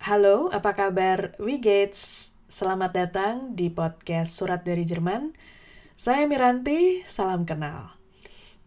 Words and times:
Halo, 0.00 0.48
apa 0.48 0.72
kabar 0.72 1.36
Wigates? 1.36 2.32
Selamat 2.48 2.96
datang 2.96 3.52
di 3.52 3.68
podcast 3.68 4.32
Surat 4.32 4.64
dari 4.64 4.88
Jerman. 4.88 5.36
Saya 5.92 6.24
Miranti, 6.24 7.04
salam 7.04 7.44
kenal. 7.44 8.00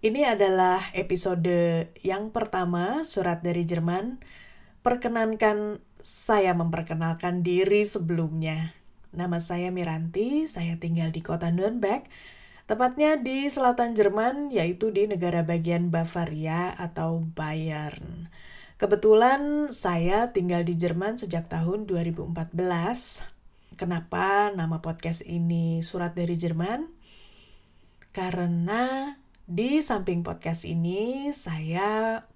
Ini 0.05 0.29
adalah 0.29 0.93
episode 0.93 1.89
yang 2.05 2.29
pertama 2.29 3.01
Surat 3.01 3.41
dari 3.41 3.65
Jerman. 3.65 4.21
Perkenankan 4.85 5.81
saya 5.97 6.54
memperkenalkan 6.54 7.41
diri 7.41 7.81
sebelumnya. 7.81 8.77
Nama 9.09 9.41
saya 9.41 9.73
Miranti, 9.73 10.45
saya 10.45 10.77
tinggal 10.77 11.09
di 11.09 11.25
kota 11.25 11.50
Nuremberg, 11.50 12.05
tepatnya 12.70 13.18
di 13.18 13.50
selatan 13.50 13.97
Jerman, 13.97 14.54
yaitu 14.54 14.93
di 14.93 15.09
negara 15.09 15.41
bagian 15.41 15.89
Bavaria 15.89 16.77
atau 16.77 17.25
Bayern. 17.25 18.29
Kebetulan 18.84 19.71
saya 19.71 20.36
tinggal 20.36 20.68
di 20.68 20.75
Jerman 20.75 21.15
sejak 21.15 21.47
tahun 21.47 21.87
2014. 21.87 22.36
Kenapa 23.79 24.51
nama 24.51 24.83
podcast 24.83 25.23
ini 25.23 25.79
Surat 25.79 26.11
dari 26.11 26.36
Jerman? 26.36 26.92
Karena 28.11 29.15
di 29.47 29.79
samping 29.79 30.19
podcast 30.19 30.68
ini 30.68 31.32
saya 31.32 32.28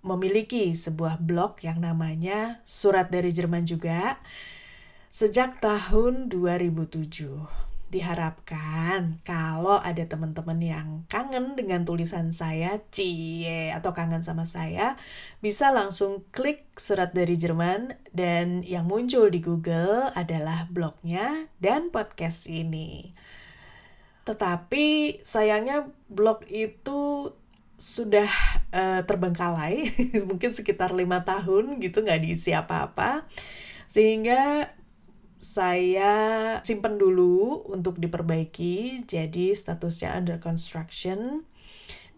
memiliki 0.00 0.72
sebuah 0.72 1.20
blog 1.20 1.60
yang 1.68 1.84
namanya 1.84 2.64
Surat 2.64 3.12
dari 3.12 3.28
Jerman 3.28 3.68
juga 3.68 4.24
sejak 5.12 5.60
tahun 5.60 6.32
2007 6.32 7.69
diharapkan 7.90 9.18
kalau 9.26 9.82
ada 9.82 10.06
teman-teman 10.06 10.62
yang 10.62 10.88
kangen 11.10 11.58
dengan 11.58 11.82
tulisan 11.82 12.30
saya, 12.30 12.78
cie 12.94 13.74
atau 13.74 13.90
kangen 13.90 14.22
sama 14.22 14.46
saya, 14.46 14.94
bisa 15.42 15.74
langsung 15.74 16.22
klik 16.30 16.64
surat 16.78 17.10
dari 17.10 17.34
Jerman 17.34 17.98
dan 18.14 18.62
yang 18.62 18.86
muncul 18.86 19.26
di 19.28 19.42
Google 19.42 20.14
adalah 20.14 20.70
blognya 20.70 21.50
dan 21.58 21.90
podcast 21.90 22.46
ini. 22.46 23.12
Tetapi 24.22 25.18
sayangnya 25.26 25.90
blog 26.06 26.46
itu 26.46 27.34
sudah 27.80 28.30
uh, 28.70 29.02
terbengkalai, 29.02 29.90
mungkin 30.30 30.54
sekitar 30.54 30.94
lima 30.94 31.26
tahun 31.26 31.82
gitu 31.82 32.06
nggak 32.06 32.22
diisi 32.22 32.54
apa-apa, 32.54 33.26
sehingga 33.90 34.70
saya 35.40 36.12
simpan 36.60 37.00
dulu 37.00 37.64
untuk 37.72 37.96
diperbaiki 37.96 39.08
jadi 39.08 39.56
statusnya 39.56 40.12
under 40.14 40.36
construction. 40.36 41.48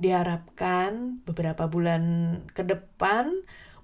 Diharapkan 0.02 1.22
beberapa 1.22 1.70
bulan 1.70 2.02
ke 2.50 2.66
depan 2.66 3.30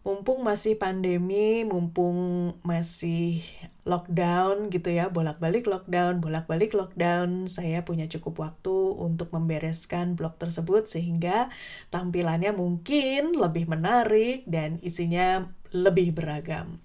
mumpung 0.03 0.41
masih 0.41 0.75
pandemi 0.81 1.69
mumpung 1.69 2.55
masih 2.65 3.45
lockdown 3.85 4.73
gitu 4.73 4.89
ya 4.89 5.13
bolak-balik 5.13 5.69
lockdown 5.69 6.25
bolak-balik 6.25 6.73
lockdown 6.73 7.45
saya 7.45 7.85
punya 7.85 8.09
cukup 8.09 8.41
waktu 8.41 8.77
untuk 8.97 9.37
membereskan 9.37 10.17
blog 10.17 10.41
tersebut 10.41 10.89
sehingga 10.89 11.53
tampilannya 11.93 12.57
mungkin 12.57 13.37
lebih 13.37 13.69
menarik 13.69 14.49
dan 14.49 14.81
isinya 14.81 15.45
lebih 15.77 16.17
beragam 16.17 16.81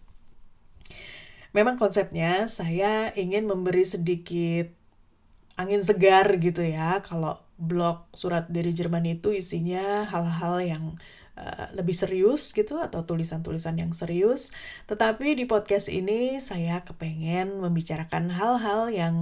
memang 1.53 1.77
konsepnya 1.77 2.49
saya 2.49 3.13
ingin 3.13 3.45
memberi 3.45 3.85
sedikit 3.85 4.73
angin 5.55 5.85
segar 5.85 6.27
gitu 6.41 6.65
ya. 6.65 6.99
Kalau 7.05 7.39
blog 7.61 8.09
surat 8.17 8.49
dari 8.49 8.73
Jerman 8.73 9.05
itu 9.05 9.29
isinya 9.31 10.09
hal-hal 10.09 10.59
yang 10.65 10.83
uh, 11.37 11.69
lebih 11.77 11.93
serius 11.93 12.51
gitu 12.51 12.81
atau 12.81 13.05
tulisan-tulisan 13.05 13.77
yang 13.77 13.93
serius. 13.93 14.49
Tetapi 14.89 15.37
di 15.37 15.45
podcast 15.45 15.87
ini 15.93 16.41
saya 16.41 16.81
kepengen 16.81 17.61
membicarakan 17.61 18.33
hal-hal 18.33 18.89
yang 18.89 19.15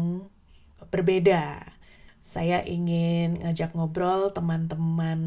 berbeda. 0.89 1.75
Saya 2.21 2.61
ingin 2.63 3.41
ngajak 3.41 3.75
ngobrol 3.75 4.31
teman-teman 4.31 5.19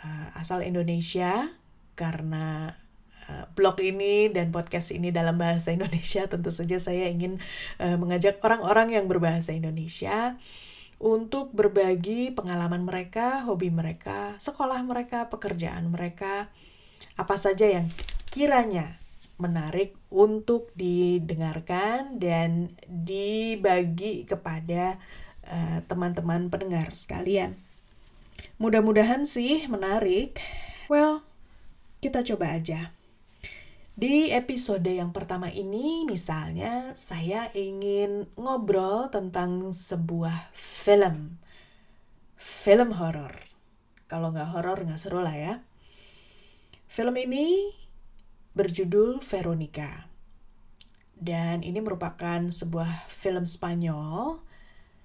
uh, 0.00 0.28
asal 0.40 0.64
Indonesia 0.64 1.52
karena 1.94 2.74
blog 3.56 3.80
ini 3.80 4.28
dan 4.28 4.52
podcast 4.52 4.92
ini 4.92 5.08
dalam 5.14 5.40
bahasa 5.40 5.72
Indonesia 5.76 6.26
tentu 6.28 6.50
saja 6.52 6.76
saya 6.76 7.08
ingin 7.08 7.40
uh, 7.80 7.96
mengajak 7.96 8.40
orang-orang 8.44 8.92
yang 8.92 9.06
berbahasa 9.08 9.56
Indonesia 9.56 10.36
untuk 11.02 11.50
berbagi 11.50 12.30
pengalaman 12.32 12.86
mereka, 12.86 13.42
hobi 13.44 13.68
mereka, 13.68 14.38
sekolah 14.38 14.78
mereka, 14.86 15.26
pekerjaan 15.26 15.90
mereka, 15.90 16.48
apa 17.18 17.34
saja 17.34 17.66
yang 17.66 17.90
kiranya 18.30 19.02
menarik 19.34 19.98
untuk 20.14 20.70
didengarkan 20.78 22.22
dan 22.22 22.70
dibagi 22.86 24.22
kepada 24.30 25.02
eh, 25.42 25.78
teman-teman 25.90 26.46
uh, 26.46 26.50
pendengar 26.54 26.94
sekalian. 26.94 27.58
Mudah-mudahan 28.62 29.26
sih 29.26 29.66
menarik. 29.66 30.38
Well, 30.86 31.26
kita 31.98 32.22
coba 32.22 32.54
aja. 32.54 32.94
Di 33.94 34.34
episode 34.34 34.90
yang 34.90 35.14
pertama 35.14 35.54
ini, 35.54 36.02
misalnya, 36.02 36.98
saya 36.98 37.46
ingin 37.54 38.26
ngobrol 38.34 39.06
tentang 39.06 39.70
sebuah 39.70 40.50
film. 40.50 41.38
Film 42.34 42.90
horor. 42.98 43.38
Kalau 44.10 44.34
nggak 44.34 44.50
horor, 44.50 44.82
nggak 44.82 44.98
seru 44.98 45.22
lah 45.22 45.38
ya. 45.38 45.54
Film 46.90 47.14
ini 47.14 47.70
berjudul 48.58 49.22
Veronica. 49.22 50.10
Dan 51.14 51.62
ini 51.62 51.78
merupakan 51.78 52.50
sebuah 52.50 53.06
film 53.06 53.46
Spanyol 53.46 54.42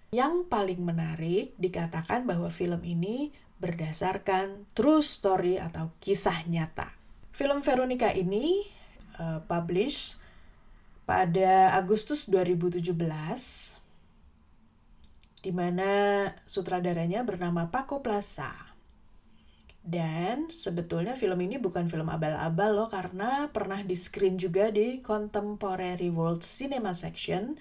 yang 0.09 0.49
paling 0.49 0.81
menarik 0.81 1.53
dikatakan 1.61 2.25
bahwa 2.25 2.49
film 2.49 2.81
ini 2.81 3.38
berdasarkan 3.61 4.66
true 4.73 5.05
story 5.05 5.61
atau 5.61 5.94
kisah 6.01 6.41
nyata. 6.49 6.97
Film 7.29 7.61
Veronica 7.61 8.09
ini 8.17 8.78
uh, 9.19 9.44
publish 9.46 10.16
pada 11.03 11.75
Agustus 11.75 12.31
2017 12.31 12.90
di 15.40 15.56
mana 15.56 15.91
sutradaranya 16.44 17.24
bernama 17.24 17.72
Paco 17.72 18.03
Plaza. 18.03 18.52
Dan 19.79 20.52
sebetulnya 20.52 21.16
film 21.16 21.40
ini 21.40 21.56
bukan 21.58 21.88
film 21.88 22.12
abal-abal 22.12 22.75
loh 22.75 22.90
karena 22.91 23.47
pernah 23.50 23.79
di 23.81 23.96
screen 23.96 24.35
juga 24.35 24.69
di 24.69 25.00
Contemporary 25.00 26.12
World 26.12 26.44
Cinema 26.44 26.91
Section 26.91 27.56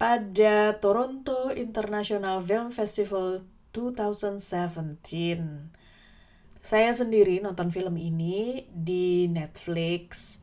pada 0.00 0.80
Toronto 0.80 1.52
International 1.52 2.40
Film 2.40 2.72
Festival 2.72 3.44
2017. 3.70 4.98
Saya 6.60 6.90
sendiri 6.92 7.38
nonton 7.38 7.70
film 7.70 7.94
ini 8.00 8.66
di 8.72 9.30
Netflix 9.30 10.40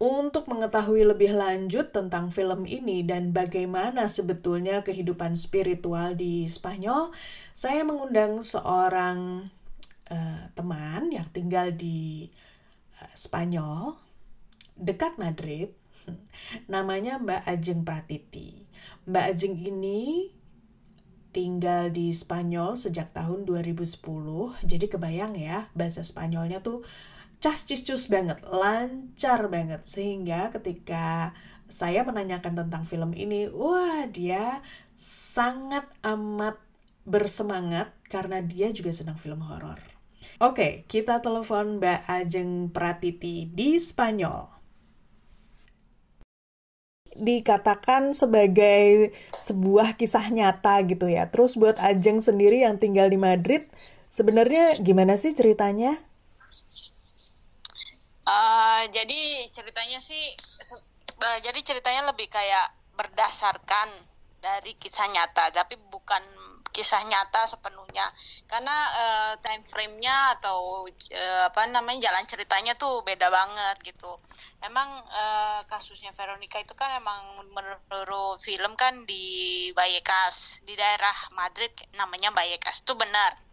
untuk 0.00 0.48
mengetahui 0.48 1.04
lebih 1.04 1.36
lanjut 1.36 1.92
tentang 1.92 2.32
film 2.32 2.64
ini 2.64 3.04
dan 3.04 3.36
bagaimana 3.36 4.08
sebetulnya 4.08 4.80
kehidupan 4.80 5.36
spiritual 5.36 6.16
di 6.16 6.48
Spanyol, 6.48 7.12
saya 7.52 7.84
mengundang 7.84 8.40
seorang 8.40 9.44
uh, 10.08 10.42
teman 10.56 11.12
yang 11.12 11.28
tinggal 11.36 11.68
di 11.76 12.32
uh, 12.96 13.12
Spanyol 13.12 14.00
dekat 14.80 15.20
Madrid. 15.20 15.76
Namanya 16.72 17.20
Mbak 17.20 17.42
Ajeng 17.44 17.84
Pratiti. 17.84 18.64
Mbak 19.04 19.24
Ajeng 19.36 19.60
ini 19.60 20.32
tinggal 21.36 21.92
di 21.92 22.08
Spanyol 22.16 22.72
sejak 22.72 23.12
tahun 23.12 23.44
2010. 23.44 24.00
Jadi 24.64 24.86
kebayang 24.88 25.36
ya, 25.36 25.68
bahasa 25.76 26.00
Spanyolnya 26.00 26.64
tuh 26.64 26.88
cas 27.40 27.64
cus 27.64 28.04
banget, 28.12 28.44
lancar 28.46 29.48
banget 29.48 29.80
sehingga 29.88 30.52
ketika 30.52 31.32
saya 31.72 32.04
menanyakan 32.04 32.66
tentang 32.66 32.84
film 32.84 33.16
ini, 33.16 33.48
wah 33.48 34.04
dia 34.04 34.60
sangat 34.98 35.88
amat 36.04 36.60
bersemangat 37.08 37.96
karena 38.12 38.44
dia 38.44 38.68
juga 38.70 38.92
senang 38.92 39.16
film 39.16 39.40
horor. 39.40 39.80
Oke, 40.36 40.84
kita 40.84 41.24
telepon 41.24 41.80
Mbak 41.80 42.00
Ajeng 42.04 42.68
Pratiti 42.68 43.48
di 43.48 43.80
Spanyol. 43.80 44.48
Dikatakan 47.16 48.12
sebagai 48.12 49.12
sebuah 49.36 49.96
kisah 49.96 50.28
nyata 50.28 50.80
gitu 50.84 51.08
ya. 51.08 51.28
Terus 51.32 51.56
buat 51.56 51.76
Ajeng 51.80 52.20
sendiri 52.20 52.64
yang 52.64 52.76
tinggal 52.76 53.08
di 53.08 53.16
Madrid, 53.16 53.64
sebenarnya 54.12 54.80
gimana 54.80 55.16
sih 55.16 55.32
ceritanya? 55.32 56.00
Uh, 58.30 58.86
jadi 58.94 59.50
ceritanya 59.50 59.98
sih, 59.98 60.38
uh, 61.18 61.38
jadi 61.42 61.58
ceritanya 61.66 62.14
lebih 62.14 62.30
kayak 62.30 62.70
berdasarkan 62.94 64.06
dari 64.38 64.78
kisah 64.78 65.10
nyata, 65.10 65.50
tapi 65.50 65.74
bukan 65.90 66.22
kisah 66.70 67.02
nyata 67.02 67.50
sepenuhnya 67.50 68.06
karena 68.46 68.76
uh, 68.94 69.32
time 69.42 69.66
frame-nya 69.66 70.38
atau 70.38 70.86
uh, 70.86 71.42
apa 71.50 71.66
namanya 71.66 72.06
jalan 72.06 72.22
ceritanya 72.30 72.78
tuh 72.78 73.02
beda 73.02 73.26
banget 73.26 73.76
gitu. 73.82 74.22
Emang 74.62 74.86
uh, 75.10 75.66
kasusnya 75.66 76.14
Veronica 76.14 76.62
itu 76.62 76.70
kan 76.78 76.94
emang 76.94 77.42
menurut 77.50 78.38
film 78.46 78.78
kan 78.78 79.02
di 79.02 79.68
Vallecas 79.74 80.62
di 80.62 80.78
daerah 80.78 81.34
Madrid 81.34 81.74
namanya 81.98 82.30
Vallecas 82.30 82.86
itu 82.86 82.94
benar. 82.94 83.49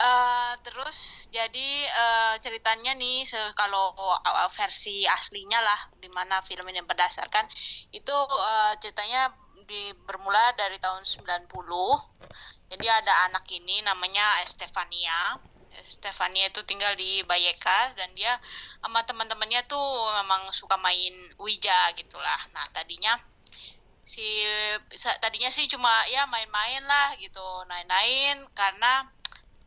Uh, 0.00 0.56
terus 0.64 1.28
jadi 1.28 1.84
uh, 1.92 2.34
ceritanya 2.40 2.96
nih 2.96 3.28
kalau 3.52 3.92
uh, 3.92 4.48
versi 4.56 5.04
aslinya 5.04 5.60
lah 5.60 5.92
di 6.00 6.08
mana 6.08 6.40
film 6.48 6.64
ini 6.72 6.80
berdasarkan 6.80 7.44
itu 7.92 8.16
uh, 8.16 8.72
ceritanya 8.80 9.28
di 9.68 9.92
bermula 10.08 10.56
dari 10.56 10.80
tahun 10.80 11.04
90. 11.04 11.52
Jadi 12.72 12.86
ada 12.88 13.28
anak 13.28 13.44
ini 13.52 13.84
namanya 13.84 14.40
Estefania. 14.40 15.36
Estefania 15.70 16.50
itu 16.50 16.64
tinggal 16.66 16.96
di 16.96 17.22
Vallecas 17.28 17.94
dan 17.94 18.10
dia 18.16 18.40
sama 18.82 19.06
teman-temannya 19.06 19.68
tuh 19.68 19.84
memang 20.16 20.48
suka 20.50 20.80
main 20.80 21.12
Ouija 21.38 21.92
gitulah. 21.94 22.40
Nah, 22.56 22.66
tadinya 22.74 23.14
si 24.02 24.42
tadinya 25.22 25.52
sih 25.54 25.70
cuma 25.70 26.02
ya 26.10 26.26
main-main 26.26 26.82
lah 26.82 27.14
gitu, 27.22 27.44
main-main 27.70 28.42
karena 28.58 29.06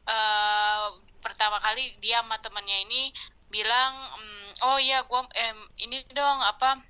uh, 0.08 0.96
pertama 1.24 1.60
kali 1.64 1.96
dia 2.04 2.20
sama 2.20 2.40
temannya 2.44 2.84
ini 2.90 3.14
bilang, 3.48 3.94
oh 4.66 4.78
iya 4.82 5.06
gua 5.06 5.24
eh, 5.38 5.54
ini 5.86 6.02
dong 6.12 6.40
apa 6.42 6.82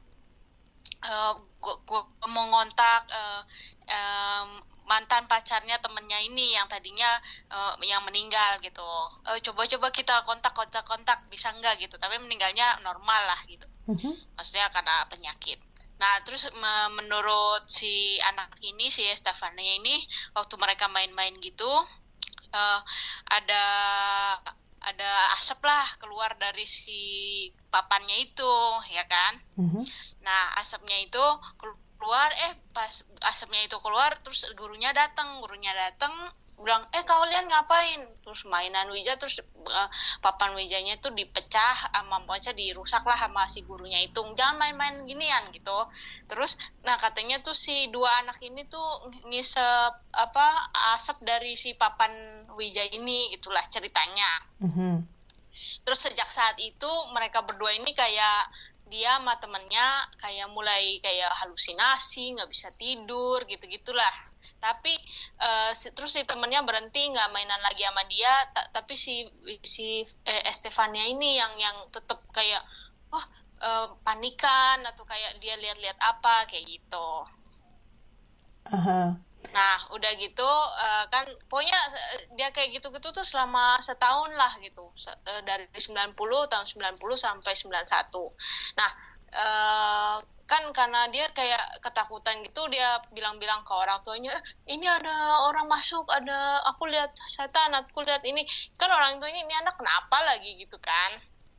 uh, 1.03 1.33
gue 1.63 2.01
mau 2.27 2.45
ngontak 2.51 3.01
uh, 3.11 3.41
um, 3.87 4.47
mantan 4.83 5.23
pacarnya 5.31 5.79
temennya 5.79 6.19
ini 6.27 6.55
yang 6.55 6.67
tadinya 6.67 7.07
uh, 7.51 7.75
yang 7.83 8.03
meninggal 8.03 8.59
gitu. 8.59 8.83
Uh, 9.23 9.39
coba-coba 9.39 9.87
kita 9.95 10.15
kontak 10.27 10.51
kontak 10.51 10.83
kontak 10.83 11.23
bisa 11.31 11.51
enggak 11.55 11.79
gitu. 11.79 11.95
Tapi 11.95 12.19
meninggalnya 12.19 12.83
normal 12.83 13.21
lah 13.27 13.39
gitu. 13.47 13.67
Uh-huh. 13.83 14.15
maksudnya 14.39 14.71
karena 14.71 15.03
penyakit. 15.11 15.59
Nah 15.99 16.23
terus 16.23 16.47
me- 16.55 16.91
menurut 16.95 17.67
si 17.67 18.15
anak 18.23 18.55
ini 18.63 18.87
si 18.87 19.03
Stefania 19.11 19.75
ini 19.75 19.99
waktu 20.31 20.55
mereka 20.55 20.87
main-main 20.87 21.35
gitu 21.43 21.67
uh, 22.53 22.79
ada 23.27 23.63
ada 24.83 25.11
asap 25.39 25.63
lah 25.63 25.87
keluar 25.97 26.35
dari 26.35 26.67
si 26.67 27.01
papannya 27.71 28.29
itu 28.29 28.53
ya 28.91 29.03
kan 29.07 29.33
uh-huh. 29.57 29.83
nah 30.21 30.59
asapnya 30.59 30.99
itu 31.01 31.25
keluar 31.97 32.29
eh 32.35 32.53
pas 32.75 32.91
asapnya 33.23 33.63
itu 33.63 33.79
keluar 33.79 34.11
terus 34.21 34.43
gurunya 34.59 34.91
datang 34.91 35.39
gurunya 35.39 35.71
datang 35.71 36.11
bilang 36.63 36.87
eh 36.95 37.03
kalian 37.03 37.51
ngapain? 37.51 38.01
Terus 38.23 38.47
mainan 38.47 38.89
Wija 38.89 39.19
terus 39.19 39.37
uh, 39.43 39.89
papan 40.23 40.55
Wijanya 40.55 40.97
tuh 41.03 41.11
dipecah 41.11 41.91
sama 41.91 42.23
bocah 42.23 42.55
dirusak 42.55 43.03
lah 43.03 43.19
sama 43.19 43.45
si 43.51 43.61
gurunya 43.67 44.01
itu. 44.01 44.23
Jangan 44.33 44.57
main-main 44.57 45.03
ginian 45.05 45.51
gitu. 45.51 45.77
Terus 46.31 46.55
nah 46.81 46.95
katanya 46.97 47.43
tuh 47.43 47.53
si 47.53 47.91
dua 47.91 48.23
anak 48.25 48.39
ini 48.41 48.63
tuh 48.65 49.11
ngisep 49.27 49.93
apa 50.15 50.47
asap 50.97 51.21
dari 51.27 51.59
si 51.59 51.75
papan 51.75 52.11
Wija 52.55 52.87
ini 52.95 53.35
itulah 53.35 53.63
ceritanya. 53.69 54.31
Mm-hmm. 54.63 54.95
terus 55.85 56.01
sejak 56.01 56.27
saat 56.33 56.57
itu 56.57 56.89
mereka 57.13 57.45
berdua 57.45 57.77
ini 57.77 57.93
kayak 57.93 58.49
dia 58.93 59.17
sama 59.17 59.33
temennya 59.41 60.05
kayak 60.21 60.53
mulai 60.53 61.01
kayak 61.01 61.33
halusinasi 61.41 62.37
nggak 62.37 62.49
bisa 62.53 62.69
tidur 62.77 63.41
gitu 63.49 63.65
gitulah 63.65 64.13
tapi 64.61 64.93
uh, 65.41 65.73
terus 65.97 66.13
si 66.13 66.21
temennya 66.29 66.61
berhenti 66.61 67.09
nggak 67.09 67.33
mainan 67.33 67.57
lagi 67.65 67.81
sama 67.81 68.05
dia 68.05 68.31
tapi 68.69 68.93
si 68.93 69.25
si 69.65 70.05
eh, 70.29 70.43
Estefania 70.45 71.09
ini 71.09 71.41
yang 71.41 71.57
yang 71.57 71.77
tetap 71.89 72.21
kayak 72.29 72.61
wah 73.09 73.17
oh, 73.17 73.25
uh, 73.65 73.87
panikan 74.05 74.85
atau 74.85 75.03
kayak 75.09 75.41
dia 75.41 75.57
lihat-lihat 75.57 75.97
apa 75.97 76.45
kayak 76.45 76.69
gitu 76.69 77.09
uh 78.69 78.77
-huh. 78.77 79.09
Nah, 79.53 79.77
udah 79.93 80.11
gitu 80.17 80.49
uh, 80.81 81.05
kan 81.13 81.29
pokoknya 81.45 81.77
dia 82.33 82.49
kayak 82.49 82.81
gitu-gitu 82.81 83.13
tuh 83.13 83.25
selama 83.25 83.77
setahun 83.85 84.33
lah 84.33 84.57
gitu. 84.59 84.89
Uh, 85.29 85.41
dari 85.45 85.69
90 85.69 86.17
tahun 86.49 86.65
90 86.65 86.97
sampai 87.15 87.53
91. 87.53 87.77
Nah, 88.75 88.91
uh, 89.37 90.17
kan 90.43 90.63
karena 90.75 91.07
dia 91.07 91.31
kayak 91.31 91.79
ketakutan 91.79 92.43
gitu 92.43 92.67
dia 92.67 92.99
bilang-bilang 93.15 93.63
ke 93.63 93.71
orang 93.71 94.03
tuanya 94.03 94.35
ini 94.67 94.83
ada 94.83 95.39
orang 95.47 95.71
masuk 95.71 96.03
ada 96.11 96.59
aku 96.67 96.83
lihat 96.91 97.15
setan 97.31 97.71
aku 97.71 98.03
lihat 98.03 98.21
ini 98.27 98.43
kan 98.75 98.91
orang 98.91 99.23
tuanya 99.23 99.39
ini 99.39 99.55
anak 99.55 99.79
kenapa 99.79 100.19
lagi 100.27 100.59
gitu 100.59 100.75
kan 100.83 101.11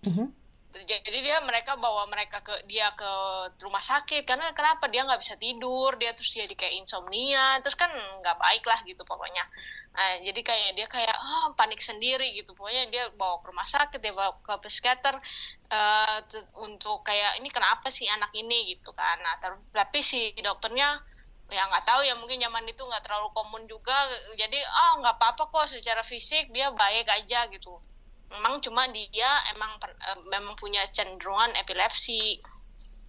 uh 0.05 0.13
-huh 0.13 0.44
jadi 0.85 1.19
dia 1.25 1.37
mereka 1.43 1.77
bawa 1.81 2.05
mereka 2.07 2.39
ke 2.45 2.55
dia 2.71 2.93
ke 2.95 3.11
rumah 3.65 3.83
sakit. 3.83 4.23
Karena 4.29 4.53
kenapa? 4.53 4.87
Dia 4.93 5.03
nggak 5.09 5.21
bisa 5.21 5.35
tidur. 5.41 5.97
Dia 5.97 6.13
terus 6.13 6.31
jadi 6.31 6.53
kayak 6.53 6.85
insomnia. 6.85 7.59
Terus 7.65 7.77
kan 7.77 7.91
nggak 7.91 8.37
baik 8.39 8.65
lah 8.69 8.79
gitu 8.85 9.03
pokoknya. 9.03 9.45
Nah, 9.95 10.21
jadi 10.27 10.41
kayak 10.43 10.71
dia 10.77 10.87
kayak 10.91 11.17
oh, 11.17 11.57
panik 11.57 11.81
sendiri 11.81 12.37
gitu. 12.37 12.53
Pokoknya 12.53 12.91
dia 12.93 13.05
bawa 13.17 13.41
ke 13.43 13.47
rumah 13.51 13.69
sakit 13.69 13.99
dia 14.03 14.13
bawa 14.13 14.37
ke 14.45 14.55
psikiater 14.69 15.17
uh, 15.73 16.19
untuk 16.61 17.07
kayak 17.07 17.41
ini 17.41 17.49
kenapa 17.49 17.89
sih 17.89 18.05
anak 18.11 18.31
ini? 18.37 18.77
Gitu 18.77 18.91
kan. 18.93 19.17
Nah 19.25 19.41
tapi 19.73 20.05
si 20.05 20.37
dokternya 20.39 21.01
ya 21.53 21.61
nggak 21.69 21.85
tahu 21.85 22.01
ya 22.09 22.17
mungkin 22.17 22.41
zaman 22.41 22.65
itu 22.69 22.83
nggak 22.85 23.05
terlalu 23.07 23.33
komun 23.33 23.65
juga. 23.71 23.95
Jadi 24.37 24.59
oh 24.61 24.93
nggak 25.01 25.17
apa-apa 25.17 25.49
kok 25.49 25.73
secara 25.73 26.03
fisik 26.05 26.53
dia 26.53 26.69
baik 26.75 27.09
aja 27.09 27.49
gitu 27.49 27.81
memang 28.35 28.61
cuma 28.61 28.91
dia 28.91 29.31
emang 29.55 29.79
uh, 29.81 30.19
memang 30.29 30.55
punya 30.59 30.83
cenderungan 30.91 31.55
epilepsi 31.57 32.43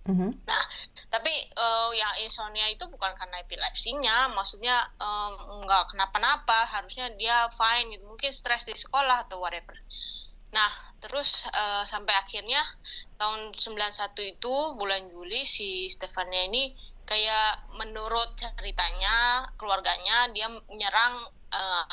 Mm-hmm. 0.06 0.32
Nah, 0.46 0.64
tapi 1.10 1.34
uh, 1.58 1.90
yang 1.98 2.14
insomnia 2.22 2.70
itu 2.70 2.86
bukan 2.86 3.18
karena 3.18 3.42
epilepsinya, 3.42 4.30
maksudnya 4.38 4.86
um, 5.02 5.66
nggak 5.66 5.90
kenapa-napa, 5.90 6.70
harusnya 6.70 7.10
dia 7.18 7.50
fine 7.58 7.90
gitu, 7.90 8.06
mungkin 8.06 8.30
stres 8.30 8.70
di 8.70 8.78
sekolah 8.78 9.26
atau 9.26 9.42
whatever. 9.42 9.74
Nah, 10.54 10.70
terus 11.02 11.50
uh, 11.50 11.82
sampai 11.90 12.14
akhirnya 12.22 12.62
tahun 13.18 13.58
91 13.58 14.38
itu 14.38 14.54
bulan 14.78 15.10
Juli 15.10 15.42
si 15.42 15.90
Stefania 15.90 16.46
ini 16.54 16.78
kayak 17.10 17.74
menurut 17.78 18.38
ceritanya 18.38 19.46
keluarganya 19.58 20.30
dia 20.34 20.50
menyerang 20.70 21.34
uh, 21.50 21.86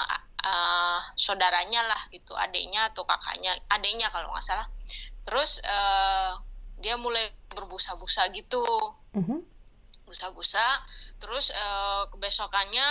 uh, 0.42 1.00
saudaranya 1.14 1.86
lah 1.86 2.02
gitu 2.10 2.34
adiknya 2.34 2.90
atau 2.90 3.06
kakaknya 3.06 3.54
adiknya 3.70 4.10
kalau 4.10 4.30
nggak 4.34 4.44
salah. 4.44 4.66
Terus 5.26 5.62
uh, 5.62 6.38
dia 6.82 6.98
mulai 6.98 7.30
berbusa-busa 7.54 8.28
gitu. 8.34 8.66
Mm-hmm. 9.12 9.40
busa-busa 10.02 10.60
terus 11.16 11.48
uh, 11.56 12.04
kebesokannya 12.12 12.84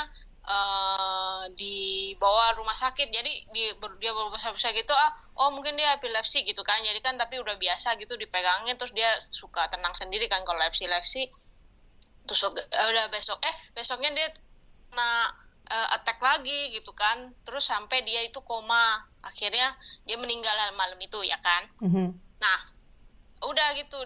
uh, 0.47 1.45
dibawa 1.53 2.57
rumah 2.57 2.73
sakit. 2.73 3.13
Jadi 3.13 3.45
di, 3.53 3.69
dia 4.01 4.11
berbusa-busa 4.15 4.73
gitu 4.73 4.89
ah 4.95 5.11
oh 5.37 5.53
mungkin 5.53 5.77
dia 5.77 5.93
epilepsi 5.93 6.41
gitu 6.47 6.65
kan. 6.65 6.81
Jadi 6.81 6.97
kan 7.03 7.21
tapi 7.21 7.37
udah 7.37 7.61
biasa 7.61 7.93
gitu 8.01 8.17
dipegangin 8.17 8.73
terus 8.73 8.89
dia 8.97 9.21
suka 9.29 9.69
tenang 9.69 9.93
sendiri 9.93 10.25
kan 10.25 10.41
kalau 10.47 10.61
epilepsi. 10.65 11.29
Terus 12.25 12.41
udah 12.73 13.05
besok 13.13 13.37
eh 13.45 13.55
besoknya 13.77 14.09
dia 14.17 14.27
nah 14.91 15.29
uh, 15.71 15.87
attack 15.95 16.19
lagi 16.19 16.75
gitu 16.75 16.91
kan. 16.91 17.31
Terus 17.47 17.63
sampai 17.63 18.03
dia 18.03 18.19
itu 18.27 18.43
koma. 18.43 19.07
Akhirnya 19.23 19.71
dia 20.03 20.19
meninggal 20.19 20.53
malam 20.75 20.99
itu 20.99 21.23
ya 21.23 21.39
kan? 21.39 21.71
Mm-hmm. 21.79 22.07
nah 22.41 22.59
udah 23.41 23.73
gitu. 23.77 23.97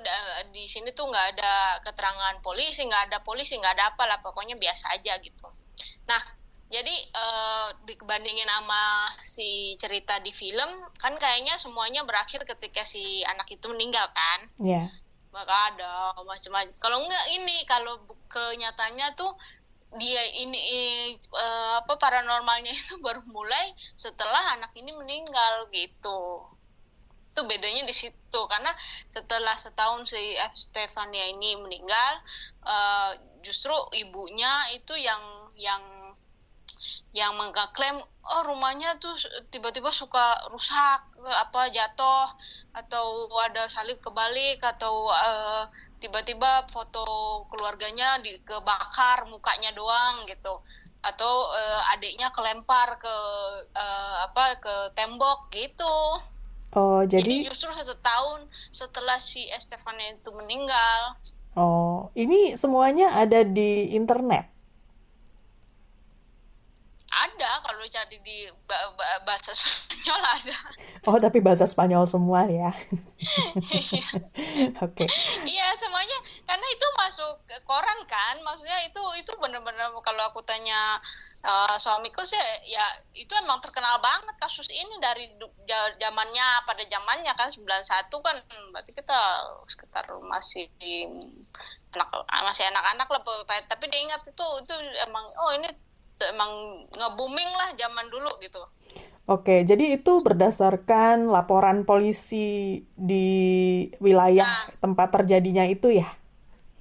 Di 0.53 0.69
sini 0.69 0.93
tuh 0.93 1.10
nggak 1.10 1.39
ada 1.39 1.81
keterangan 1.84 2.39
polisi 2.45 2.86
nggak 2.86 3.12
ada 3.12 3.17
polisi 3.24 3.55
nggak 3.57 3.74
ada 3.79 3.95
apa 3.95 4.03
lah 4.05 4.19
pokoknya 4.22 4.55
biasa 4.55 4.95
aja 4.95 5.17
gitu. 5.19 5.48
Nah 6.07 6.22
jadi 6.65 6.95
uh, 7.13 7.67
dibandingin 7.86 8.50
sama 8.50 9.13
si 9.22 9.77
cerita 9.77 10.17
di 10.19 10.34
film 10.34 10.67
kan 10.98 11.13
kayaknya 11.15 11.55
semuanya 11.62 12.01
berakhir 12.03 12.41
ketika 12.43 12.84
si 12.84 13.22
anak 13.24 13.48
itu 13.51 13.65
meninggal 13.72 14.07
kan? 14.12 14.39
Yeah. 14.60 14.89
maka 15.36 15.75
ada 15.75 16.15
macam-macam. 16.24 16.72
Kalau 16.79 17.03
nggak 17.03 17.25
ini 17.36 17.67
kalau 17.67 18.00
kenyataannya 18.31 19.19
tuh 19.19 19.36
dia 19.95 20.23
ini 20.35 20.59
uh, 21.31 21.81
apa 21.83 21.95
paranormalnya 21.95 22.71
itu 22.71 22.99
baru 23.05 23.23
mulai 23.27 23.73
setelah 23.95 24.59
anak 24.59 24.71
ini 24.75 24.91
meninggal 24.95 25.67
gitu. 25.71 26.45
Itu 27.25 27.43
bedanya 27.43 27.83
di 27.83 27.91
situ 27.91 28.41
karena 28.47 28.71
setelah 29.11 29.59
setahun 29.59 30.07
si 30.07 30.39
F. 30.39 30.55
Stefania 30.55 31.27
ini 31.35 31.59
meninggal 31.59 32.23
uh, 32.63 33.11
justru 33.43 33.75
ibunya 33.91 34.71
itu 34.71 34.95
yang 34.95 35.51
yang 35.55 35.83
yang 37.15 37.31
mengklaim 37.39 38.03
oh 38.27 38.41
rumahnya 38.43 38.99
tuh 38.99 39.15
tiba-tiba 39.47 39.87
suka 39.95 40.35
rusak 40.51 40.99
apa 41.23 41.71
jatuh 41.71 42.27
atau 42.75 43.31
ada 43.39 43.71
salib 43.71 43.97
kebalik 44.03 44.59
atau 44.59 45.07
uh, 45.07 45.63
tiba-tiba 45.99 46.67
foto 46.69 47.03
keluarganya 47.49 48.19
di 48.19 48.37
kebakar 48.43 49.25
mukanya 49.31 49.71
doang 49.73 50.27
gitu 50.27 50.59
atau 51.05 51.33
uh, 51.53 51.81
adiknya 51.93 52.33
kelempar 52.33 52.97
ke 52.97 53.15
uh, 53.77 54.15
apa 54.25 54.57
ke 54.57 54.75
tembok 54.97 55.53
gitu. 55.53 55.95
Oh, 56.75 57.05
jadi... 57.05 57.23
jadi 57.23 57.53
justru 57.53 57.69
satu 57.71 57.95
tahun 58.01 58.49
setelah 58.73 59.21
si 59.21 59.45
Estefania 59.53 60.17
itu 60.17 60.33
meninggal. 60.33 61.15
Oh, 61.55 62.11
ini 62.17 62.57
semuanya 62.59 63.15
ada 63.15 63.45
di 63.45 63.95
internet. 63.95 64.54
Ada 67.15 67.63
kalau 67.63 67.88
cari 67.88 68.17
di 68.27 68.51
bahasa 69.24 69.55
Spanyol 69.55 70.19
ada. 70.19 70.57
Oh, 71.07 71.15
tapi 71.15 71.39
bahasa 71.39 71.63
Spanyol 71.63 72.03
semua 72.03 72.43
ya. 72.51 72.75
Iya. 73.72 74.05
Oke. 74.86 75.07
Iya, 75.48 75.67
semuanya 75.79 76.17
karena 76.43 76.67
itu 76.67 76.88
masuk 77.00 77.34
koran 77.63 78.00
kan. 78.05 78.36
Maksudnya 78.43 78.84
itu 78.84 79.00
itu 79.15 79.31
benar-benar 79.39 79.95
kalau 80.03 80.27
aku 80.27 80.43
tanya 80.43 81.00
uh, 81.45 81.75
suamiku 81.77 82.25
sih 82.25 82.38
ya 82.65 82.84
itu 83.13 83.29
emang 83.38 83.62
terkenal 83.62 84.01
banget 84.01 84.36
kasus 84.41 84.65
ini 84.67 84.98
dari 84.98 85.29
zamannya 86.01 86.48
pada 86.65 86.84
zamannya 86.89 87.31
kan 87.38 87.48
91 87.48 88.10
kan 88.10 88.38
berarti 88.74 88.91
kita 88.91 89.19
sekitar 89.69 90.10
masih 90.25 90.67
di 90.81 91.05
anak 91.95 92.10
masih 92.27 92.65
anak-anak 92.67 93.07
lah 93.07 93.22
tapi 93.72 93.88
dia 93.88 94.01
ingat 94.03 94.22
itu 94.27 94.48
itu 94.67 94.75
emang 95.07 95.24
oh 95.39 95.51
ini 95.55 95.69
emang 96.24 96.84
nge-booming 96.95 97.51
lah 97.51 97.69
zaman 97.75 98.07
dulu 98.07 98.31
gitu. 98.39 98.62
Oke, 99.25 99.65
jadi 99.65 99.98
itu 99.98 100.22
berdasarkan 100.22 101.34
laporan 101.34 101.81
polisi 101.81 102.77
di 102.93 103.27
wilayah 103.98 104.69
nah, 104.69 104.77
tempat 104.77 105.10
terjadinya 105.17 105.65
itu 105.65 105.98
ya? 105.98 106.13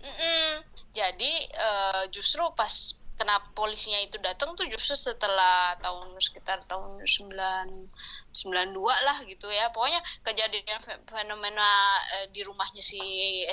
Mm 0.04 0.12
-mm. 0.12 0.48
Jadi 0.92 1.32
uh, 1.56 2.04
justru 2.12 2.44
pas 2.52 2.92
kenapa 3.16 3.48
polisinya 3.56 3.96
itu 4.04 4.20
datang 4.20 4.52
tuh 4.60 4.68
justru 4.68 4.92
setelah 4.92 5.72
tahun 5.80 6.12
sekitar 6.20 6.68
tahun 6.68 7.00
9 7.00 7.32
92 7.32 8.76
lah 8.84 9.18
gitu 9.24 9.48
ya. 9.48 9.72
Pokoknya 9.72 10.04
kejadian 10.20 10.84
fenomena 11.08 11.96
uh, 12.20 12.26
di 12.28 12.44
rumahnya 12.44 12.84
si 12.84 13.00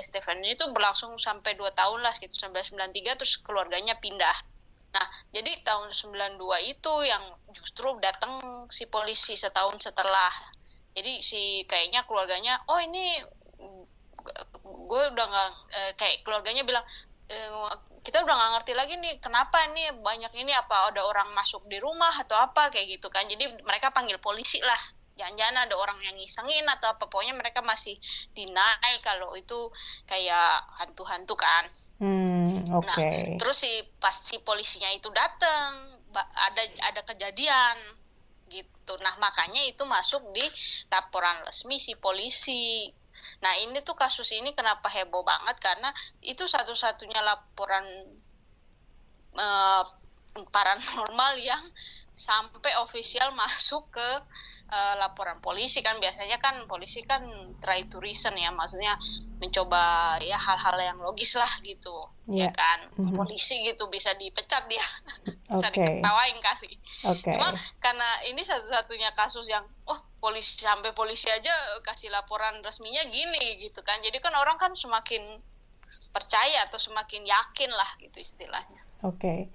Stefan 0.03 0.43
itu 0.43 0.67
berlangsung 0.75 1.15
sampai 1.15 1.55
2 1.55 1.63
tahun 1.71 2.03
lah 2.03 2.11
gitu 2.19 2.43
1993 2.43 3.23
terus 3.23 3.39
keluarganya 3.39 3.95
pindah 4.03 4.50
Nah, 4.91 5.07
jadi 5.31 5.63
tahun 5.63 5.95
92 5.95 6.36
itu 6.67 6.93
yang 7.07 7.24
justru 7.55 7.95
datang 8.03 8.67
si 8.67 8.88
polisi 8.91 9.39
setahun 9.39 9.79
setelah. 9.79 10.31
Jadi 10.91 11.24
si 11.24 11.63
kayaknya 11.63 12.03
keluarganya, 12.03 12.60
oh 12.67 12.79
ini 12.83 13.24
gue 14.62 15.03
udah 15.15 15.25
nggak 15.31 15.51
eh, 15.71 15.91
kayak 15.95 16.21
keluarganya 16.27 16.62
bilang 16.67 16.86
e, 17.25 17.38
kita 18.03 18.21
udah 18.21 18.36
nggak 18.38 18.51
ngerti 18.60 18.74
lagi 18.75 18.93
nih 19.00 19.13
kenapa 19.17 19.65
nih 19.71 19.95
banyak 19.98 20.29
ini 20.36 20.51
apa 20.53 20.91
ada 20.93 21.01
orang 21.01 21.31
masuk 21.31 21.63
di 21.71 21.79
rumah 21.79 22.12
atau 22.19 22.36
apa 22.36 22.67
kayak 22.75 23.00
gitu 23.00 23.07
kan. 23.07 23.24
Jadi 23.31 23.63
mereka 23.63 23.95
panggil 23.95 24.19
polisi 24.19 24.60
lah. 24.60 24.79
Jangan-jangan 25.15 25.69
ada 25.69 25.75
orang 25.79 26.00
yang 26.03 26.15
ngisengin 26.19 26.67
atau 26.67 26.91
apa 26.91 27.07
pokoknya 27.07 27.36
mereka 27.39 27.63
masih 27.63 27.95
deny 28.36 28.91
kalau 29.03 29.31
itu 29.39 29.71
kayak 30.07 30.65
hantu-hantu 30.81 31.36
kan 31.39 31.71
Hmm, 32.01 32.65
nah, 32.65 32.81
oke. 32.81 32.89
Okay. 32.89 33.38
Nah, 33.38 33.39
terus 33.46 33.62
si 33.62 33.72
pas 34.01 34.17
si 34.17 34.41
polisinya 34.41 34.89
itu 34.89 35.05
datang, 35.13 36.01
ada 36.17 36.63
ada 36.89 37.01
kejadian 37.05 37.77
gitu. 38.50 38.93
Nah, 39.00 39.15
makanya 39.22 39.62
itu 39.70 39.86
masuk 39.86 40.34
di 40.34 40.43
laporan 40.89 41.46
resmi 41.46 41.77
si 41.77 41.93
polisi. 41.93 42.89
Nah, 43.46 43.53
ini 43.62 43.86
tuh 43.86 43.93
kasus 43.93 44.34
ini 44.34 44.53
kenapa 44.58 44.89
heboh 44.89 45.22
banget 45.22 45.62
karena 45.62 45.93
itu 46.25 46.46
satu-satunya 46.50 47.22
laporan 47.22 47.86
uh, 49.38 49.86
paranormal 50.50 51.38
yang 51.38 51.63
sampai 52.15 52.75
ofisial 52.83 53.31
masuk 53.41 53.89
ke 53.91 54.09
uh, 54.71 54.93
laporan 54.97 55.37
polisi 55.43 55.83
kan 55.83 55.99
biasanya 55.99 56.39
kan 56.39 56.63
polisi 56.65 57.03
kan 57.03 57.23
try 57.59 57.83
to 57.91 57.99
reason 57.99 58.33
ya 58.39 58.49
maksudnya 58.49 58.95
mencoba 59.37 60.15
ya 60.23 60.39
hal-hal 60.39 60.77
yang 60.79 60.99
logis 61.01 61.35
lah 61.35 61.49
gitu 61.61 62.07
yeah. 62.31 62.47
ya 62.47 62.49
kan 62.55 62.79
mm-hmm. 62.95 63.17
polisi 63.19 63.59
gitu 63.67 63.91
bisa 63.91 64.15
dipecat 64.15 64.65
dia 64.71 64.85
bisa 65.51 65.67
okay. 65.67 65.99
diketawain 65.99 66.39
kali 66.39 66.71
okay. 67.03 67.33
cuma 67.35 67.51
karena 67.83 68.09
ini 68.31 68.41
satu-satunya 68.41 69.11
kasus 69.17 69.49
yang 69.51 69.67
oh 69.89 69.99
polisi 70.23 70.61
sampai 70.61 70.95
polisi 70.95 71.27
aja 71.27 71.51
kasih 71.83 72.13
laporan 72.13 72.61
resminya 72.63 73.03
gini 73.09 73.59
gitu 73.59 73.81
kan 73.83 73.99
jadi 74.05 74.21
kan 74.23 74.31
orang 74.37 74.55
kan 74.61 74.71
semakin 74.77 75.41
percaya 76.15 76.69
atau 76.71 76.79
semakin 76.79 77.27
yakin 77.27 77.71
lah 77.73 77.89
gitu 77.99 78.23
istilahnya 78.23 78.79
oke 79.03 79.19
okay. 79.19 79.51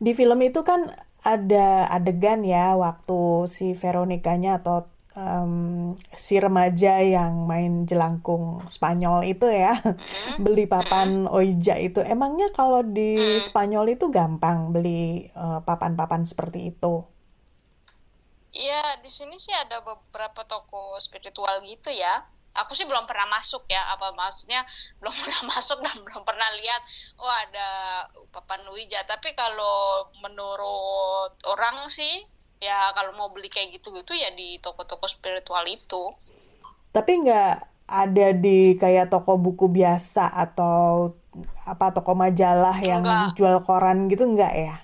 di 0.00 0.14
film 0.16 0.40
itu 0.40 0.62
kan 0.64 0.88
ada 1.24 1.88
adegan 1.88 2.44
ya 2.44 2.76
waktu 2.76 3.48
si 3.48 3.72
Veronikanya 3.72 4.60
atau 4.60 4.84
um, 5.16 5.96
si 6.12 6.36
remaja 6.36 7.00
yang 7.00 7.48
main 7.48 7.88
jelangkung 7.88 8.60
Spanyol 8.68 9.24
itu 9.24 9.48
ya 9.48 9.80
mm-hmm. 9.80 10.44
beli 10.44 10.68
papan 10.68 11.24
mm-hmm. 11.24 11.34
oija 11.34 11.74
itu 11.80 12.04
emangnya 12.04 12.52
kalau 12.52 12.84
di 12.84 13.16
mm. 13.16 13.40
Spanyol 13.40 13.96
itu 13.96 14.12
gampang 14.12 14.70
beli 14.70 15.32
papan 15.32 15.56
eh, 15.56 15.60
papan-papan 15.64 16.22
seperti 16.28 16.70
itu? 16.70 17.02
Iya 18.54 19.02
di 19.02 19.10
sini 19.10 19.34
sih 19.40 19.50
ada 19.50 19.82
beberapa 19.82 20.46
toko 20.46 20.94
spiritual 21.02 21.58
gitu 21.66 21.90
ya 21.90 22.22
aku 22.54 22.72
sih 22.78 22.86
belum 22.86 23.04
pernah 23.10 23.26
masuk 23.26 23.66
ya 23.66 23.82
apa 23.90 24.14
maksudnya 24.14 24.62
belum 25.02 25.10
pernah 25.20 25.42
masuk 25.50 25.82
dan 25.82 25.98
belum 26.06 26.22
pernah 26.22 26.48
lihat 26.54 26.82
oh 27.18 27.32
ada 27.50 27.68
papan 28.44 28.68
Wija 28.76 29.00
tapi 29.08 29.32
kalau 29.32 30.12
menurut 30.20 31.32
orang 31.48 31.88
sih 31.88 32.28
ya 32.60 32.92
kalau 32.92 33.16
mau 33.16 33.32
beli 33.32 33.48
kayak 33.48 33.80
gitu-gitu 33.80 34.12
ya 34.12 34.36
di 34.36 34.60
toko-toko 34.60 35.08
spiritual 35.08 35.64
itu 35.64 36.12
tapi 36.92 37.24
nggak 37.24 37.72
ada 37.88 38.28
di 38.36 38.76
kayak 38.76 39.08
toko 39.08 39.40
buku 39.40 39.72
biasa 39.72 40.28
atau 40.28 41.16
apa 41.64 41.96
toko 41.96 42.12
majalah 42.12 42.76
yang 42.84 43.00
enggak. 43.00 43.32
jual 43.36 43.56
koran 43.64 44.08
gitu 44.08 44.24
enggak 44.24 44.52
ya? 44.54 44.76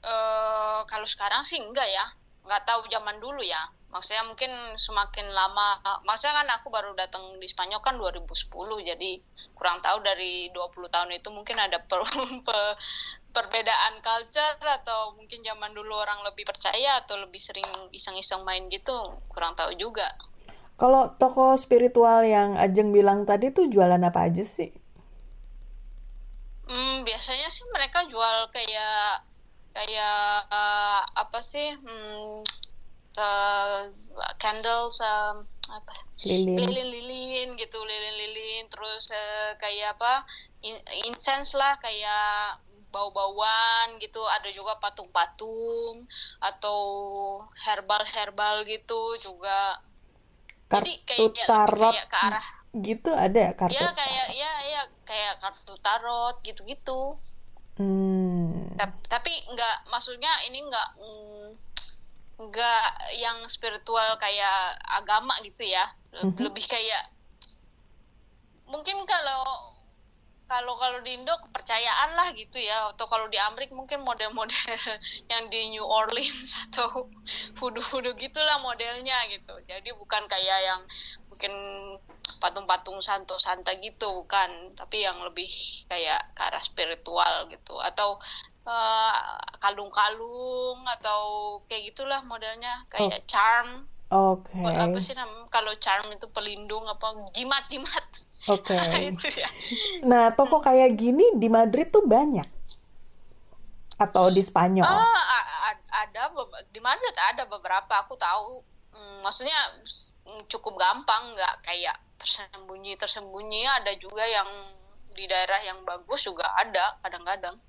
Uh, 0.00 0.84
kalau 0.84 1.08
sekarang 1.08 1.40
sih 1.46 1.56
enggak 1.56 1.88
ya, 1.88 2.04
nggak 2.44 2.66
tahu 2.68 2.84
zaman 2.92 3.16
dulu 3.22 3.40
ya 3.40 3.62
maksudnya 3.90 4.22
mungkin 4.22 4.50
semakin 4.78 5.26
lama 5.34 5.82
maksudnya 6.06 6.42
kan 6.42 6.48
aku 6.58 6.70
baru 6.70 6.94
datang 6.94 7.38
di 7.42 7.46
Spanyol 7.50 7.82
kan 7.82 7.98
2010 7.98 8.30
jadi 8.86 9.10
kurang 9.58 9.82
tahu 9.82 9.98
dari 10.06 10.48
20 10.54 10.94
tahun 10.94 11.10
itu 11.10 11.28
mungkin 11.34 11.58
ada 11.58 11.82
per, 11.90 12.06
per, 12.46 12.60
perbedaan 13.34 13.98
culture 13.98 14.62
atau 14.62 15.18
mungkin 15.18 15.42
zaman 15.42 15.74
dulu 15.74 15.98
orang 15.98 16.22
lebih 16.22 16.46
percaya 16.46 17.02
atau 17.02 17.18
lebih 17.18 17.42
sering 17.42 17.66
iseng-iseng 17.90 18.46
main 18.46 18.70
gitu 18.70 18.94
kurang 19.30 19.58
tahu 19.58 19.74
juga 19.74 20.06
kalau 20.80 21.12
toko 21.20 21.60
spiritual 21.60 22.24
yang 22.24 22.56
Ajeng 22.56 22.88
bilang 22.88 23.28
tadi 23.28 23.52
tuh 23.52 23.68
jualan 23.68 24.00
apa 24.00 24.32
aja 24.32 24.40
sih? 24.40 24.72
Hmm, 26.64 27.04
biasanya 27.04 27.52
sih 27.52 27.68
mereka 27.68 28.08
jual 28.08 28.48
kayak 28.48 29.20
kayak 29.76 30.48
uh, 30.48 31.04
apa 31.20 31.44
sih? 31.44 31.76
Hmm, 31.84 32.40
uh, 33.16 33.90
candles 34.38 34.98
um, 35.02 35.46
apa? 35.70 35.94
Lilin. 36.22 36.54
Lilin 36.56 36.88
lilin 36.92 37.48
gitu 37.56 37.78
lilin 37.80 38.14
lilin 38.20 38.64
terus 38.68 39.10
uh, 39.10 39.56
kayak 39.58 39.96
apa? 39.96 40.26
Incense 41.08 41.56
lah 41.56 41.80
kayak 41.80 42.60
bau-bauan 42.92 43.96
gitu. 44.02 44.20
Ada 44.20 44.52
juga 44.52 44.76
patung-patung 44.78 46.04
atau 46.42 46.80
herbal-herbal 47.64 48.68
gitu 48.68 49.16
juga. 49.18 49.80
Kartu 50.70 50.86
jadi 50.86 50.94
kayak 51.08 51.48
tarot 51.48 51.94
kayak 51.94 52.06
ke 52.06 52.18
arah 52.18 52.46
gitu 52.70 53.10
ada 53.10 53.50
kartu 53.58 53.74
ya 53.74 53.90
kayak 53.90 54.26
ya 54.30 54.52
ya 54.62 54.82
kayak 55.02 55.42
kartu 55.42 55.74
tarot 55.82 56.38
gitu-gitu. 56.46 57.18
Hmm. 57.80 58.76
tapi 59.08 59.32
nggak 59.56 59.88
maksudnya 59.88 60.28
ini 60.44 60.60
nggak 60.68 60.88
mm, 61.00 61.48
nggak 62.40 62.84
yang 63.20 63.44
spiritual 63.52 64.16
kayak 64.16 64.80
agama 64.88 65.36
gitu 65.44 65.68
ya 65.68 65.92
mm-hmm. 66.16 66.40
lebih 66.40 66.64
kayak 66.64 67.12
mungkin 68.64 69.04
kalau 69.04 69.69
kalau 70.50 70.74
kalau 70.74 70.98
di 71.06 71.14
Indo 71.14 71.30
kepercayaan 71.46 72.18
lah 72.18 72.34
gitu 72.34 72.58
ya. 72.58 72.90
Atau 72.90 73.06
kalau 73.06 73.30
di 73.30 73.38
Amerika 73.38 73.78
mungkin 73.78 74.02
model-model 74.02 74.58
yang 75.32 75.46
di 75.46 75.78
New 75.78 75.86
Orleans 75.86 76.58
atau 76.66 77.06
hudu-hudu 77.62 78.18
gitulah 78.18 78.58
modelnya 78.58 79.30
gitu. 79.30 79.54
Jadi 79.70 79.94
bukan 79.94 80.26
kayak 80.26 80.60
yang 80.66 80.80
mungkin 81.30 81.54
patung-patung 82.42 82.98
santo 82.98 83.38
santa 83.38 83.78
gitu 83.78 84.26
bukan. 84.26 84.74
Tapi 84.74 85.06
yang 85.06 85.22
lebih 85.22 85.46
kayak 85.86 86.34
ke 86.34 86.42
arah 86.42 86.62
spiritual 86.66 87.46
gitu. 87.46 87.78
Atau 87.78 88.18
Eh, 88.60 89.12
kalung-kalung 89.56 90.84
uh, 90.84 90.94
atau 91.00 91.20
kayak 91.64 91.90
gitulah 91.90 92.20
modelnya. 92.28 92.84
Kayak 92.92 93.24
oh. 93.24 93.26
charm 93.26 93.68
Oke. 94.10 94.58
Okay. 94.58 94.74
Apa 94.74 94.98
sih 94.98 95.14
namanya? 95.14 95.46
Kalau 95.54 95.72
charm 95.78 96.10
itu 96.10 96.26
pelindung 96.34 96.82
apa 96.90 97.14
jimat-jimat. 97.30 98.04
Oke. 98.50 98.74
Okay. 99.14 99.14
ya. 99.38 99.50
Nah, 100.02 100.34
toko 100.34 100.58
kayak 100.58 100.98
gini 100.98 101.38
di 101.38 101.46
Madrid 101.46 101.88
tuh 101.94 102.02
banyak. 102.02 102.46
atau 104.00 104.32
di 104.32 104.40
Spanyol? 104.40 104.88
Ah, 104.88 105.76
ada 105.92 106.32
di 106.72 106.80
mana 106.80 107.04
ada 107.36 107.44
beberapa 107.44 108.00
aku 108.00 108.16
tahu. 108.16 108.64
Hmm, 108.96 109.20
maksudnya 109.20 109.76
cukup 110.48 110.80
gampang, 110.80 111.36
nggak 111.36 111.54
kayak 111.60 112.00
tersembunyi 112.16 112.96
tersembunyi. 112.96 113.68
Ada 113.68 113.92
juga 114.00 114.24
yang 114.24 114.48
di 115.12 115.28
daerah 115.28 115.60
yang 115.68 115.84
bagus 115.84 116.24
juga 116.24 116.48
ada 116.56 116.96
kadang-kadang. 117.04 117.60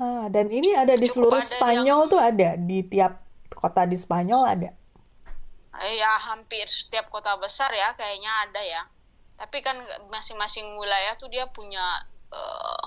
Ah, 0.00 0.26
dan 0.32 0.48
ini 0.48 0.72
ada 0.72 0.96
di 0.96 1.04
Cukup 1.04 1.36
seluruh 1.36 1.42
ada 1.44 1.52
Spanyol 1.52 2.00
yang... 2.00 2.10
tuh 2.10 2.20
ada 2.24 2.48
di 2.56 2.78
tiap 2.88 3.20
kota 3.52 3.84
di 3.84 4.00
Spanyol 4.00 4.42
ada. 4.42 4.70
Ya 5.82 6.14
hampir 6.30 6.70
setiap 6.70 7.10
kota 7.10 7.34
besar 7.40 7.70
ya 7.74 7.94
kayaknya 7.98 8.30
ada 8.46 8.62
ya. 8.62 8.82
Tapi 9.34 9.58
kan 9.66 9.74
masing-masing 10.14 10.78
wilayah 10.78 11.18
tuh 11.18 11.26
dia 11.26 11.50
punya 11.50 12.06
uh, 12.30 12.84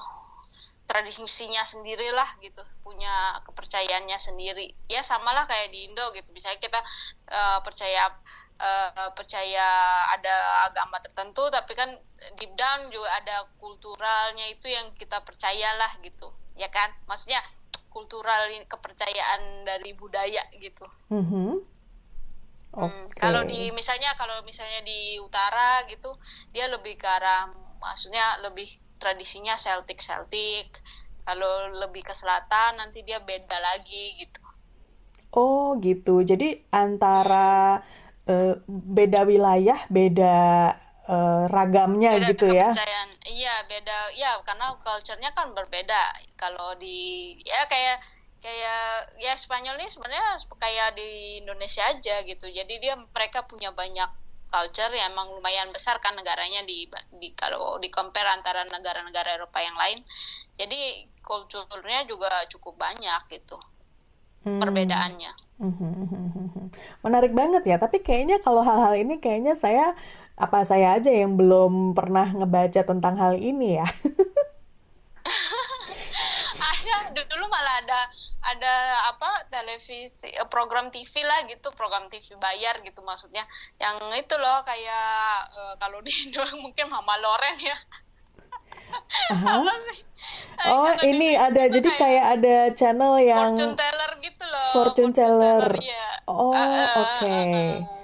tradisinya 0.87 1.67
sendiri 1.67 2.07
lah 2.15 2.39
gitu 2.39 2.63
punya 2.87 3.43
kepercayaannya 3.43 4.15
sendiri. 4.15 4.71
Ya 4.87 5.03
samalah 5.03 5.43
kayak 5.43 5.75
di 5.75 5.91
Indo 5.91 6.07
gitu. 6.15 6.31
Misalnya 6.31 6.63
kita 6.63 6.79
uh, 7.27 7.59
percaya 7.59 8.15
uh, 8.55 9.11
percaya 9.11 9.67
ada 10.15 10.35
agama 10.71 11.03
tertentu 11.03 11.43
tapi 11.51 11.75
kan 11.75 11.91
deep 12.39 12.55
down 12.55 12.87
juga 12.87 13.11
ada 13.19 13.51
kulturalnya 13.59 14.47
itu 14.47 14.71
yang 14.71 14.95
kita 14.95 15.19
percayalah 15.27 15.99
gitu. 15.99 16.31
Ya 16.55 16.71
kan? 16.71 16.95
Maksudnya 17.11 17.43
kultural 17.91 18.47
kepercayaan 18.71 19.67
dari 19.67 19.91
budaya 19.91 20.47
gitu. 20.55 20.87
Mm 21.11 21.23
-hmm. 21.27 21.51
Okay. 22.77 22.93
hmm, 22.93 23.05
kalau 23.17 23.41
di 23.43 23.73
misalnya 23.73 24.13
kalau 24.13 24.39
misalnya 24.45 24.85
di 24.85 25.17
utara 25.17 25.81
gitu 25.89 26.13
dia 26.53 26.69
lebih 26.69 26.95
ke 26.95 27.07
arah 27.09 27.49
maksudnya 27.81 28.41
lebih 28.45 28.69
tradisinya 29.01 29.57
Celtic 29.57 30.01
Celtic 30.01 30.81
kalau 31.27 31.75
lebih 31.75 32.07
ke 32.07 32.15
selatan 32.15 32.79
nanti 32.79 33.03
dia 33.03 33.19
beda 33.19 33.59
lagi 33.59 34.15
gitu. 34.15 34.39
Oh 35.35 35.75
gitu. 35.83 36.23
Jadi 36.23 36.71
antara 36.71 37.83
uh, 38.31 38.53
beda 38.71 39.27
wilayah 39.27 39.83
beda 39.91 40.37
uh, 41.03 41.43
ragamnya 41.51 42.15
beda 42.15 42.27
gitu 42.31 42.47
ya? 42.47 42.71
iya 43.27 43.59
beda. 43.67 44.15
Ya 44.15 44.39
karena 44.47 44.71
culture-nya 44.79 45.35
kan 45.35 45.51
berbeda. 45.51 46.15
Kalau 46.39 46.79
di 46.79 47.35
ya 47.43 47.67
kayak 47.67 47.99
kayak 48.41 49.17
ya 49.17 49.33
Spanyol 49.35 49.81
ini 49.81 49.89
sebenarnya 49.89 50.37
kayak 50.57 50.97
di 50.97 51.41
Indonesia 51.41 51.83
aja 51.89 52.21
gitu. 52.23 52.45
Jadi 52.49 52.73
dia 52.81 52.95
mereka 52.95 53.45
punya 53.45 53.73
banyak 53.73 54.09
culture 54.47 54.93
yang 54.95 55.11
emang 55.11 55.35
lumayan 55.35 55.75
besar 55.75 55.99
kan 55.99 56.15
negaranya 56.15 56.63
di, 56.63 56.87
di 57.19 57.35
kalau 57.35 57.75
di 57.83 57.91
compare 57.91 58.31
antara 58.31 58.63
negara-negara 58.63 59.35
Eropa 59.35 59.59
yang 59.59 59.75
lain. 59.75 59.99
Jadi 60.57 61.11
kulturnya 61.21 62.07
juga 62.07 62.29
cukup 62.47 62.79
banyak 62.79 63.21
gitu 63.33 63.59
hmm. 64.47 64.59
perbedaannya. 64.63 65.31
Menarik 67.05 67.33
banget 67.35 67.63
ya 67.67 67.77
tapi 67.81 67.99
kayaknya 67.99 68.39
kalau 68.39 68.63
hal-hal 68.63 68.95
ini 68.95 69.19
kayaknya 69.19 69.57
saya 69.57 69.97
apa 70.37 70.61
saya 70.63 71.01
aja 71.01 71.09
yang 71.09 71.33
belum 71.33 71.97
pernah 71.97 72.29
ngebaca 72.29 72.85
tentang 72.85 73.17
hal 73.19 73.35
ini 73.35 73.81
ya. 73.81 73.87
Ada 77.17 77.33
dulu 77.33 77.49
malah 77.49 77.81
ada 77.81 77.99
ada 78.47 78.75
apa 79.11 79.51
televisi 79.51 80.31
eh, 80.31 80.47
program 80.47 80.87
TV 80.87 81.11
lah 81.23 81.43
gitu 81.51 81.67
program 81.75 82.07
TV 82.07 82.35
bayar 82.39 82.79
gitu 82.81 83.03
maksudnya. 83.03 83.43
Yang 83.75 84.27
itu 84.27 84.35
loh 84.39 84.63
kayak 84.63 85.51
uh, 85.51 85.73
kalau 85.79 85.99
di 85.99 86.11
Indo 86.27 86.43
mungkin 86.63 86.87
Mama 86.87 87.19
Loren 87.19 87.57
ya. 87.59 87.77
Apa 89.35 89.73
sih? 89.91 89.99
Oh 90.65 90.89
ini 91.05 91.37
ada 91.37 91.69
jadi 91.69 91.85
kayak, 91.85 91.99
kayak 92.01 92.25
ada 92.39 92.55
channel 92.73 93.13
yang 93.21 93.53
fortune 93.53 93.75
teller 93.77 94.11
gitu 94.23 94.43
loh 94.47 94.67
fortune, 94.73 95.11
fortune 95.11 95.11
teller, 95.13 95.61
teller. 95.61 95.75
ya. 95.77 96.07
oh 96.25 96.49
uh, 96.49 96.57
oke. 96.57 97.21
okay. 97.21 97.53
uh, 97.77 97.85
ada 97.85 97.96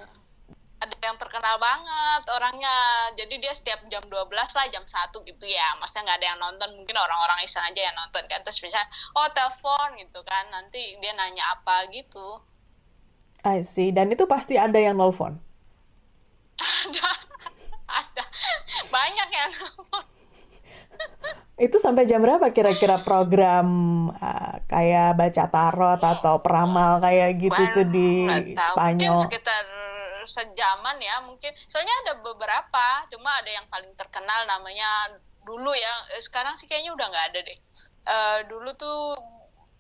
yang 1.04 1.20
terkenal 1.20 1.60
banget 1.60 2.24
orangnya. 2.32 2.78
Jadi 3.20 3.36
dia 3.44 3.54
setiap 3.54 3.84
jam 3.92 4.04
12 4.08 4.32
lah 4.32 4.66
jam 4.72 4.84
satu 4.88 5.20
gitu 5.28 5.44
ya. 5.44 5.76
Maksudnya 5.78 6.08
nggak 6.08 6.20
ada 6.24 6.28
yang 6.32 6.40
nonton 6.40 6.70
mungkin 6.80 6.96
orang-orang 6.96 7.44
iseng 7.44 7.64
aja 7.68 7.82
yang 7.92 7.96
nonton 8.00 8.24
kan. 8.32 8.40
Terus 8.48 8.64
bisa 8.64 8.80
oh 9.20 9.28
telepon 9.36 10.00
gitu 10.00 10.24
kan. 10.24 10.48
Nanti 10.50 10.96
dia 11.04 11.12
nanya 11.14 11.44
apa 11.60 11.92
gitu. 11.92 12.40
I 13.44 13.62
see. 13.68 13.92
Dan 13.92 14.16
itu 14.16 14.24
pasti 14.24 14.56
ada 14.56 14.80
yang 14.80 14.96
nelfon? 14.96 15.36
Ada. 16.58 17.10
Ada. 18.02 18.24
Banyak 18.88 19.30
yang 19.30 19.52
nelfon. 19.60 20.06
Itu 21.54 21.78
sampai 21.78 22.10
jam 22.10 22.24
berapa 22.24 22.50
kira-kira 22.50 23.06
program 23.06 23.68
uh, 24.10 24.58
kayak 24.66 25.14
baca 25.14 25.44
tarot 25.54 26.02
atau 26.02 26.42
peramal 26.42 26.98
kayak 26.98 27.38
gitu 27.38 27.62
tuh 27.70 27.86
di 27.86 28.26
Spanyol? 28.58 29.22
Mungkin 29.22 29.30
sekitar 29.30 29.83
sejaman 30.28 30.98
ya 31.00 31.22
mungkin. 31.26 31.52
Soalnya 31.68 31.94
ada 32.06 32.14
beberapa 32.24 32.86
cuma 33.12 33.30
ada 33.40 33.52
yang 33.52 33.68
paling 33.68 33.92
terkenal 33.96 34.46
namanya 34.48 35.18
dulu 35.44 35.72
ya. 35.76 35.94
Eh, 36.18 36.24
sekarang 36.24 36.56
sih 36.56 36.66
kayaknya 36.66 36.96
udah 36.96 37.08
nggak 37.08 37.28
ada 37.34 37.40
deh. 37.44 37.60
Uh, 38.04 38.40
dulu 38.52 38.70
tuh 38.76 39.16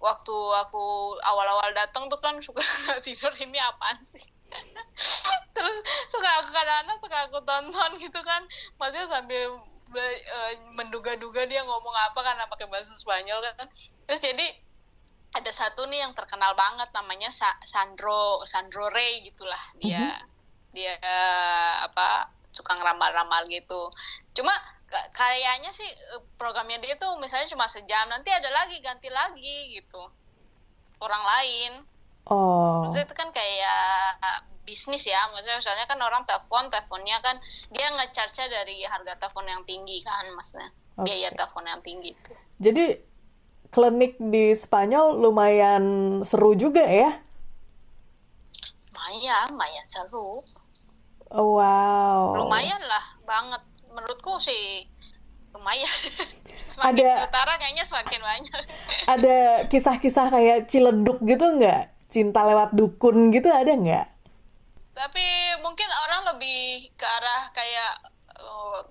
waktu 0.03 0.35
aku 0.67 1.15
awal-awal 1.23 1.71
datang 1.71 2.11
tuh 2.11 2.19
kan 2.19 2.35
suka 2.43 2.63
tidur 3.05 3.31
ini 3.39 3.59
apaan 3.59 3.99
sih? 4.11 4.23
Terus 5.55 5.77
suka 6.11 6.29
aku 6.43 6.49
kadang-kadang 6.51 6.97
suka 6.99 7.17
aku 7.27 7.39
tonton 7.47 7.91
gitu 7.99 8.19
kan. 8.21 8.43
Maksudnya 8.77 9.07
sambil 9.07 9.59
uh, 9.95 10.51
menduga-duga 10.75 11.47
dia 11.47 11.63
ngomong 11.63 11.95
apa 12.11 12.19
karena 12.19 12.43
pakai 12.51 12.67
bahasa 12.67 12.91
Spanyol 12.99 13.39
kan. 13.55 13.67
Terus 14.07 14.19
jadi 14.19 14.47
ada 15.33 15.49
satu 15.49 15.89
nih 15.89 16.05
yang 16.05 16.13
terkenal 16.13 16.53
banget 16.53 16.93
namanya 16.93 17.33
Sa 17.33 17.49
Sandro 17.65 18.45
Sandro 18.45 18.91
Rey 18.93 19.25
gitulah 19.25 19.63
dia. 19.81 19.97
Mm 19.97 20.11
-hmm 20.13 20.32
dia 20.73 20.97
apa 21.85 22.27
suka 22.53 22.73
ngeramal-ramal 22.77 23.45
gitu. 23.49 23.89
Cuma 24.37 24.53
kayaknya 25.13 25.73
sih 25.73 25.89
eh, 25.89 26.21
programnya 26.37 26.77
dia 26.81 26.97
tuh 27.01 27.17
misalnya 27.17 27.49
cuma 27.49 27.65
sejam 27.65 28.05
nanti 28.09 28.29
ada 28.29 28.49
lagi 28.49 28.77
ganti 28.81 29.09
lagi 29.09 29.79
gitu. 29.79 30.03
Orang 31.01 31.23
lain. 31.23 31.71
Oh. 32.29 32.85
Maksudnya 32.85 33.05
itu 33.09 33.15
kan 33.17 33.29
kayak 33.33 34.21
bisnis 34.65 35.05
ya. 35.05 35.29
Maksudnya 35.33 35.59
misalnya 35.59 35.85
kan 35.89 35.99
orang 36.01 36.23
telepon 36.29 36.69
teleponnya 36.69 37.17
kan 37.21 37.41
dia 37.73 37.89
ngecharge 37.93 38.45
dari 38.49 38.85
harga 38.85 39.17
telepon 39.17 39.49
yang 39.49 39.63
tinggi 39.63 40.01
kan 40.05 40.25
maksudnya. 40.37 40.69
Okay. 40.93 41.25
biaya 41.25 41.33
telepon 41.33 41.65
yang 41.65 41.81
tinggi 41.81 42.13
tuh. 42.21 42.37
jadi 42.61 43.01
klinik 43.73 44.21
di 44.21 44.53
Spanyol 44.53 45.17
lumayan 45.17 45.83
seru 46.21 46.53
juga 46.53 46.85
ya? 46.85 47.17
Lumayan 48.93 49.57
lumayan 49.57 49.87
seru 49.89 50.45
Oh, 51.33 51.57
wow. 51.57 52.37
Lumayan 52.37 52.81
lah, 52.85 53.17
banget. 53.25 53.61
Menurutku 53.89 54.37
sih 54.37 54.85
lumayan. 55.53 55.89
semakin 56.73 57.05
ada, 57.05 57.29
utara 57.29 57.53
kayaknya 57.57 57.85
semakin 57.85 58.21
banyak. 58.21 58.61
ada 59.17 59.37
kisah-kisah 59.69 60.29
kayak 60.33 60.69
Ciledug 60.69 61.21
gitu 61.25 61.45
nggak? 61.57 61.93
Cinta 62.09 62.45
lewat 62.45 62.77
dukun 62.77 63.33
gitu 63.33 63.49
ada 63.49 63.73
nggak? 63.73 64.07
Tapi 64.93 65.25
mungkin 65.65 65.89
orang 66.09 66.37
lebih 66.37 66.93
ke 66.93 67.05
arah 67.05 67.49
kayak 67.53 68.12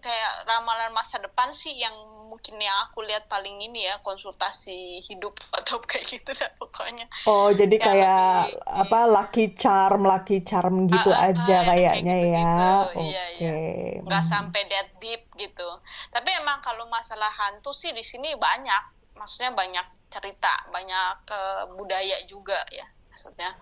kayak 0.00 0.46
ramalan 0.48 0.92
masa 0.94 1.18
depan 1.22 1.50
sih 1.52 1.72
yang 1.76 1.94
mungkin 2.32 2.56
yang 2.56 2.88
aku 2.88 3.04
lihat 3.04 3.28
paling 3.28 3.61
ini 3.61 3.85
ya 3.85 4.00
konsultasi 4.00 5.04
hidup 5.04 5.37
atau 5.58 5.78
kayak 5.85 6.08
gitu 6.08 6.30
dah 6.32 6.48
pokoknya. 6.56 7.04
Oh 7.28 7.52
jadi 7.52 7.76
yang 7.76 7.85
kayak 7.85 8.56
lebih, 8.56 8.80
apa 8.82 9.00
lucky 9.04 9.46
charm 9.52 10.02
lucky 10.08 10.38
charm 10.40 10.88
gitu 10.88 11.12
uh, 11.12 11.18
uh, 11.18 11.28
aja 11.28 11.56
uh, 11.61 11.66
kayaknya 11.68 12.16
gitu, 12.16 12.32
ya. 12.32 12.52
Oke. 12.88 13.02
Iya, 13.04 13.24
iya. 13.37 13.52
Nggak 14.00 14.24
sampai 14.24 14.61
dead 14.66 14.88
deep 14.98 15.22
gitu. 15.37 15.68
Tapi 16.08 16.30
emang 16.40 16.64
kalau 16.64 16.88
masalah 16.88 17.28
hantu 17.28 17.76
sih 17.76 17.92
di 17.92 18.02
sini 18.02 18.32
banyak. 18.32 18.82
Maksudnya 19.12 19.52
banyak 19.52 19.87
cerita, 20.08 20.72
banyak 20.72 21.16
uh, 21.28 21.62
budaya 21.76 22.16
juga 22.24 22.56
ya 22.72 22.88
maksudnya. 23.12 23.52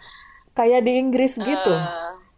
Kayak 0.55 0.87
di 0.87 0.93
Inggris 0.95 1.35
gitu. 1.43 1.75
Uh, 1.75 2.30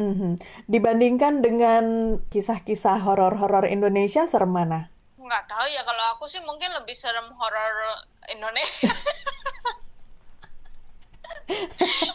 Mm-hmm. 0.00 0.32
Dibandingkan 0.64 1.44
dengan 1.44 1.84
kisah-kisah 2.32 3.04
horor-horor 3.04 3.68
Indonesia, 3.68 4.24
serem 4.24 4.52
mana? 4.52 4.88
nggak 5.30 5.46
tahu 5.46 5.66
ya 5.70 5.86
kalau 5.86 6.04
aku 6.10 6.26
sih 6.26 6.42
mungkin 6.42 6.74
lebih 6.74 6.90
serem 6.98 7.30
horor 7.38 8.02
Indonesia 8.34 8.90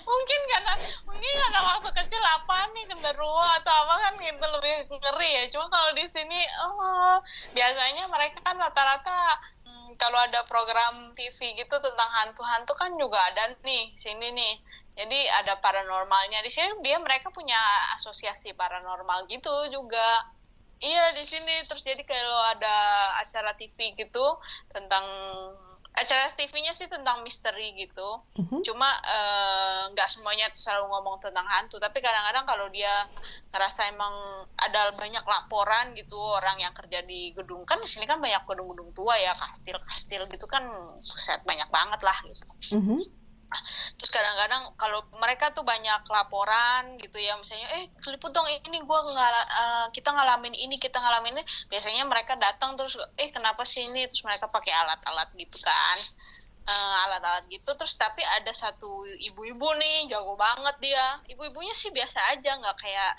mungkin 0.03 0.41
karena 0.51 0.73
mungkin 1.07 1.31
karena 1.39 1.59
waktu 1.63 1.89
kecil 1.95 2.19
apa 2.19 2.67
nih 2.75 2.91
genderuwo 2.91 3.47
atau 3.63 3.71
apa 3.87 3.95
kan 4.03 4.13
gitu 4.19 4.45
lebih 4.59 4.91
ngeri 4.99 5.31
ya 5.31 5.43
cuma 5.47 5.71
kalau 5.71 5.95
di 5.95 6.03
sini 6.11 6.43
oh 6.59 7.23
biasanya 7.55 8.03
mereka 8.11 8.43
kan 8.43 8.59
rata-rata 8.59 9.39
hmm, 9.63 9.95
kalau 9.95 10.19
ada 10.19 10.43
program 10.51 11.15
TV 11.15 11.55
gitu 11.55 11.75
tentang 11.79 12.09
hantu-hantu 12.19 12.75
kan 12.75 12.99
juga 12.99 13.31
ada 13.31 13.55
nih 13.63 13.95
sini 13.95 14.35
nih 14.35 14.59
jadi 14.95 15.19
ada 15.43 15.59
paranormalnya 15.59 16.39
di 16.41 16.51
sini 16.51 16.79
dia 16.79 16.95
mereka 17.03 17.29
punya 17.29 17.59
asosiasi 17.99 18.55
paranormal 18.55 19.27
gitu 19.27 19.51
juga 19.71 20.23
Iya 20.83 21.15
di 21.15 21.23
sini 21.23 21.63
terus 21.63 21.87
jadi 21.87 22.03
kalau 22.03 22.39
ada 22.51 22.75
acara 23.23 23.55
TV 23.55 23.95
gitu 23.95 24.25
tentang 24.67 25.07
acara 25.95 26.27
TV-nya 26.35 26.75
sih 26.75 26.91
tentang 26.91 27.23
misteri 27.23 27.71
gitu. 27.79 28.19
Mhm. 28.35 28.59
Cuma 28.67 28.91
eh, 29.07 29.81
nggak 29.95 30.09
semuanya 30.11 30.51
tuh 30.51 30.59
selalu 30.59 30.91
ngomong 30.91 31.23
tentang 31.23 31.47
hantu, 31.47 31.79
tapi 31.79 32.03
kadang-kadang 32.03 32.43
kalau 32.43 32.67
dia 32.67 33.07
ngerasa 33.55 33.87
emang 33.95 34.11
ada 34.59 34.91
banyak 34.99 35.23
laporan 35.23 35.95
gitu 35.95 36.19
orang 36.19 36.59
yang 36.59 36.75
kerja 36.75 36.99
di 37.07 37.31
gedung 37.31 37.63
kan 37.63 37.79
di 37.79 37.87
sini 37.87 38.03
kan 38.03 38.19
banyak 38.19 38.43
gedung-gedung 38.43 38.91
tua 38.91 39.15
ya, 39.15 39.31
kastil-kastil 39.31 40.27
gitu 40.27 40.45
kan 40.51 40.67
set 40.99 41.39
banyak 41.47 41.71
banget 41.71 42.03
lah 42.03 42.17
gitu. 42.27 42.45
Mhm. 42.75 42.99
Terus 43.97 44.11
kadang-kadang 44.11 44.73
kalau 44.75 45.01
mereka 45.17 45.51
tuh 45.55 45.63
banyak 45.65 46.01
laporan 46.09 46.99
gitu 46.99 47.17
ya, 47.19 47.35
misalnya 47.39 47.67
eh 47.81 47.91
keliput 48.03 48.31
dong 48.31 48.47
ini 48.47 48.79
gua 48.83 49.01
ngala, 49.03 49.41
eh, 49.45 49.85
kita 49.95 50.09
ngalamin 50.11 50.55
ini, 50.55 50.75
kita 50.79 50.97
ngalamin 50.99 51.39
ini. 51.39 51.43
Biasanya 51.71 52.03
mereka 52.07 52.35
datang 52.39 52.75
terus 52.79 52.95
eh 53.17 53.29
kenapa 53.31 53.63
sih 53.63 53.87
ini? 53.87 54.07
Terus 54.07 54.23
mereka 54.25 54.47
pakai 54.51 54.73
alat-alat 54.73 55.29
gitu 55.35 55.57
kan. 55.63 55.99
Eh, 56.65 56.95
alat-alat 57.05 57.45
gitu 57.53 57.77
terus 57.77 57.93
tapi 57.93 58.25
ada 58.25 58.49
satu 58.49 59.05
ibu-ibu 59.05 59.69
nih 59.77 60.09
jago 60.09 60.33
banget 60.33 60.73
dia 60.81 61.21
ibu-ibunya 61.29 61.77
sih 61.77 61.93
biasa 61.93 62.17
aja 62.33 62.57
nggak 62.57 62.77
kayak 62.81 63.13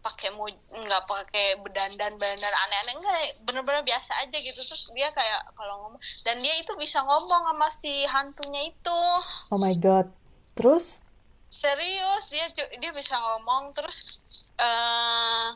pakai 0.00 0.32
mau 0.32 0.48
nggak 0.48 1.02
pakai 1.04 1.60
bedandan 1.60 2.16
bedandan 2.16 2.54
aneh-aneh 2.54 2.94
enggak 2.96 3.16
bener-bener 3.44 3.84
biasa 3.84 4.12
aja 4.24 4.36
gitu 4.40 4.56
terus 4.56 4.88
dia 4.96 5.12
kayak 5.12 5.52
kalau 5.52 5.84
ngomong 5.84 6.00
dan 6.24 6.40
dia 6.40 6.56
itu 6.56 6.72
bisa 6.80 7.04
ngomong 7.04 7.42
sama 7.44 7.68
si 7.68 8.08
hantunya 8.08 8.72
itu 8.72 9.00
Oh 9.52 9.60
my 9.60 9.76
god. 9.76 10.08
Terus? 10.56 11.00
serius 11.50 12.30
dia 12.30 12.46
dia 12.78 12.90
bisa 12.94 13.18
ngomong 13.18 13.74
terus 13.74 14.22
eh 14.54 15.48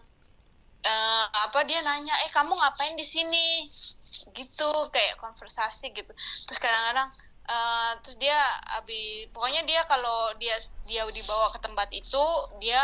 eh, 0.82 1.26
apa 1.30 1.62
dia 1.64 1.80
nanya 1.86 2.12
eh 2.26 2.30
kamu 2.34 2.50
ngapain 2.50 2.98
di 2.98 3.06
sini 3.06 3.70
gitu 4.34 4.70
kayak 4.90 5.16
konversasi 5.22 5.94
gitu 5.94 6.10
terus 6.50 6.58
kadang-kadang 6.58 7.08
eh, 7.46 7.90
terus 8.02 8.18
dia 8.18 8.36
abi 8.74 9.30
pokoknya 9.30 9.62
dia 9.62 9.86
kalau 9.86 10.34
dia 10.42 10.58
dia 10.82 11.06
dibawa 11.14 11.54
ke 11.54 11.62
tempat 11.62 11.88
itu 11.94 12.24
dia 12.58 12.82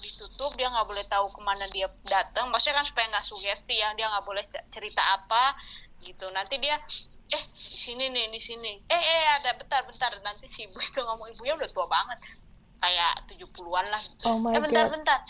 ditutup 0.00 0.56
dia 0.56 0.72
nggak 0.72 0.88
boleh 0.88 1.04
tahu 1.06 1.28
ke 1.30 1.40
mana 1.44 1.64
dia 1.70 1.86
datang. 2.08 2.48
Maksudnya 2.48 2.80
kan 2.80 2.86
supaya 2.88 3.06
nggak 3.12 3.26
sugesti 3.28 3.76
ya 3.76 3.92
dia 3.94 4.08
nggak 4.08 4.24
boleh 4.26 4.44
cerita 4.72 5.02
apa 5.20 5.54
gitu. 6.00 6.26
Nanti 6.32 6.56
dia 6.58 6.80
eh 7.30 7.44
di 7.52 7.72
sini 7.76 8.08
nih 8.08 8.32
di 8.32 8.40
sini. 8.40 8.80
Eh 8.88 9.02
eh 9.02 9.24
ada 9.40 9.54
bentar 9.60 9.84
bentar. 9.84 10.10
Nanti 10.24 10.48
si 10.48 10.64
ibu 10.64 10.76
itu 10.80 11.00
ngomong 11.00 11.28
ibunya 11.36 11.54
udah 11.54 11.70
tua 11.70 11.86
banget. 11.86 12.18
Kayak 12.80 13.28
70-an 13.28 13.86
lah 13.92 14.00
gitu. 14.00 14.24
Oh 14.24 14.40
my 14.40 14.56
eh 14.56 14.60
bentar 14.64 14.88
God. 14.88 14.92
bentar. 14.96 15.20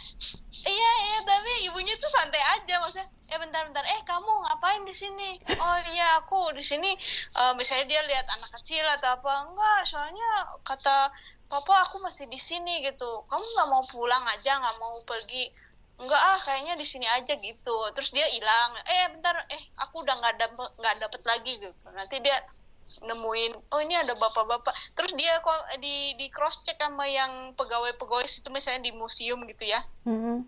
Iya 0.62 0.90
iya 1.02 1.18
tapi 1.26 1.52
ibunya 1.66 1.98
tuh 1.98 2.11
santai 2.14 2.38
aja 2.38 2.74
maksudnya. 2.78 3.11
Eh 3.26 3.38
bentar 3.42 3.66
bentar. 3.66 3.83
Eh 3.83 4.00
kamu 4.06 4.30
ngapain 4.46 4.87
di 4.87 4.94
sini? 4.94 5.42
Oh 5.59 5.78
iya 5.90 6.22
aku 6.22 6.54
di 6.54 6.62
sini 6.62 6.94
eh, 7.35 7.52
misalnya 7.59 7.90
dia 7.90 8.02
lihat 8.06 8.26
anak 8.30 8.54
kecil 8.62 8.87
atau 8.87 9.18
apa. 9.18 9.50
Enggak 9.50 9.80
soalnya 9.90 10.30
kata 10.62 11.11
papa 11.50 11.90
aku 11.90 11.98
masih 12.06 12.30
di 12.30 12.38
sini 12.38 12.86
gitu. 12.86 13.26
Kamu 13.26 13.42
nggak 13.42 13.68
mau 13.68 13.82
pulang 13.90 14.24
aja 14.30 14.62
nggak 14.62 14.76
mau 14.78 14.94
pergi? 15.02 15.50
Enggak 16.00 16.22
ah 16.22 16.38
kayaknya 16.46 16.74
di 16.78 16.86
sini 16.86 17.04
aja 17.10 17.34
gitu. 17.34 17.76
Terus 17.92 18.14
dia 18.14 18.24
hilang. 18.30 18.78
Eh 18.86 19.04
bentar 19.12 19.34
eh 19.50 19.62
aku 19.82 20.06
udah 20.06 20.14
nggak 20.16 20.34
dapet 20.38 20.70
nggak 20.78 20.96
dapet 21.02 21.22
lagi 21.26 21.52
gitu. 21.58 21.86
Nanti 21.90 22.16
dia 22.22 22.38
nemuin 23.04 23.52
oh 23.74 23.80
ini 23.82 23.98
ada 23.98 24.14
bapak-bapak. 24.14 24.72
Terus 24.96 25.12
dia 25.18 25.42
kok 25.42 25.60
di 25.82 26.14
di 26.16 26.26
cross 26.30 26.62
check 26.62 26.78
sama 26.78 27.04
yang 27.04 27.52
pegawai-pegawai 27.58 28.24
situ 28.30 28.48
misalnya 28.48 28.86
di 28.86 28.92
museum 28.94 29.42
gitu 29.50 29.66
ya. 29.66 29.82
Mhm. 30.06 30.46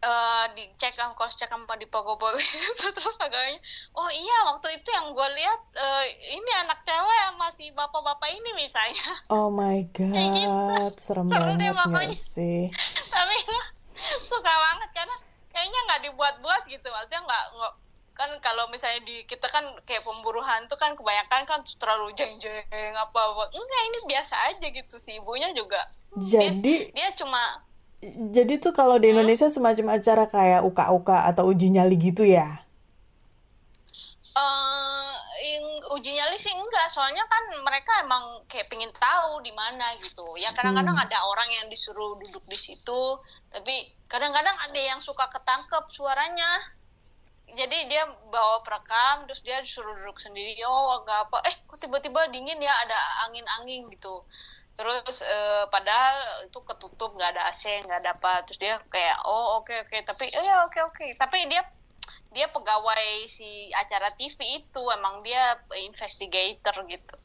Eh 0.00 0.44
dicek 0.56 0.96
sama 0.96 1.12
cross 1.12 1.36
check 1.36 1.52
sama 1.52 1.76
di 1.76 1.84
pegawai 1.84 2.40
terus 2.96 3.16
pegawainya 3.20 3.60
oh 3.92 4.08
iya 4.08 4.48
waktu 4.48 4.80
itu 4.80 4.88
yang 4.88 5.12
gue 5.12 5.28
lihat 5.36 5.60
eh, 5.76 6.04
ini 6.32 6.50
anak 6.64 6.80
cewek 6.82 7.18
sama 7.28 7.46
si 7.52 7.68
bapak-bapak 7.70 8.32
ini 8.32 8.50
misalnya 8.56 9.12
Oh 9.28 9.52
my 9.52 9.84
god. 9.96 10.96
Serem 10.96 11.28
Seru 11.28 11.52
deh 11.52 11.68
banget 11.76 12.16
pokoknya. 12.16 12.16
sih? 12.16 12.60
tapi 13.12 13.36
suka 14.24 14.48
banget 14.48 14.88
karena 14.96 15.16
kayaknya 15.52 15.80
nggak 15.84 16.02
dibuat-buat 16.08 16.62
gitu 16.64 16.88
maksudnya 16.88 17.20
nggak 17.20 17.44
nggak 17.60 17.72
kan 18.10 18.30
kalau 18.40 18.68
misalnya 18.68 19.00
di 19.04 19.24
kita 19.24 19.48
kan 19.48 19.64
kayak 19.84 20.04
pemburu 20.04 20.40
hantu 20.40 20.76
kan 20.76 20.92
kebanyakan 20.92 21.44
kan 21.44 21.60
terlalu 21.80 22.12
jeng-jeng 22.12 22.64
apa 22.92 23.16
apa 23.16 23.44
enggak 23.48 23.82
ini 23.88 23.98
biasa 24.08 24.34
aja 24.48 24.66
gitu 24.68 24.96
si 25.00 25.16
ibunya 25.16 25.48
juga 25.52 25.80
Jadi 26.16 26.92
dia 26.92 27.08
cuma 27.16 27.64
jadi 28.36 28.54
tuh 28.64 28.72
kalau 28.78 28.96
di 29.02 29.12
Indonesia 29.12 29.48
semacam 29.56 29.86
acara 30.00 30.24
kayak 30.34 30.60
uka-uka 30.70 31.16
atau 31.30 31.44
uji 31.52 31.66
nyali 31.74 31.96
gitu 32.00 32.24
ya? 32.36 32.64
eh 34.36 35.12
yang 35.52 35.66
uji 35.96 36.10
nyali 36.18 36.36
sih 36.44 36.52
enggak. 36.54 36.86
Soalnya 36.94 37.24
kan 37.32 37.42
mereka 37.66 37.92
emang 38.04 38.24
kayak 38.50 38.68
pengen 38.70 38.92
tahu 39.06 39.32
di 39.46 39.52
mana 39.60 39.86
gitu. 40.04 40.26
Ya 40.44 40.50
kadang-kadang 40.56 40.96
Hmm. 40.96 41.04
ada 41.06 41.18
orang 41.32 41.50
yang 41.56 41.66
disuruh 41.72 42.12
duduk 42.22 42.44
di 42.52 42.56
situ. 42.64 43.02
Tapi 43.54 43.74
kadang-kadang 44.12 44.56
ada 44.66 44.80
yang 44.90 45.00
suka 45.08 45.24
ketangkep 45.34 45.84
suaranya. 45.96 46.50
Jadi 47.50 47.78
dia 47.90 48.06
bawa 48.30 48.62
perekam 48.66 49.26
terus 49.26 49.42
dia 49.42 49.58
disuruh 49.64 49.94
duduk 49.98 50.18
sendiri. 50.22 50.54
Oh 50.62 51.02
agak 51.02 51.18
apa? 51.28 51.38
Eh 51.50 51.56
kok 51.66 51.78
tiba-tiba 51.82 52.20
dingin 52.34 52.60
ya? 52.62 52.74
Ada 52.86 52.98
angin-angin 53.26 53.90
gitu 53.94 54.14
terus 54.78 55.20
eh, 55.20 55.64
padahal 55.68 56.46
itu 56.48 56.58
ketutup 56.64 57.12
nggak 57.16 57.36
ada 57.36 57.42
AC 57.52 57.84
nggak 57.84 58.00
ada 58.04 58.10
apa. 58.16 58.44
Terus 58.48 58.58
dia 58.60 58.74
kayak 58.88 59.24
oh 59.24 59.60
oke 59.60 59.74
oke. 59.86 59.96
Tapi 60.06 60.24
oh 60.34 60.44
ya 60.44 60.56
oke 60.66 60.78
oke. 60.92 61.06
Tapi 61.16 61.38
dia 61.50 61.62
dia 62.30 62.46
pegawai 62.48 63.26
si 63.26 63.68
acara 63.74 64.14
TV 64.16 64.64
itu. 64.64 64.82
Emang 64.92 65.20
dia 65.26 65.58
investigator 65.76 66.86
gitu. 66.86 67.16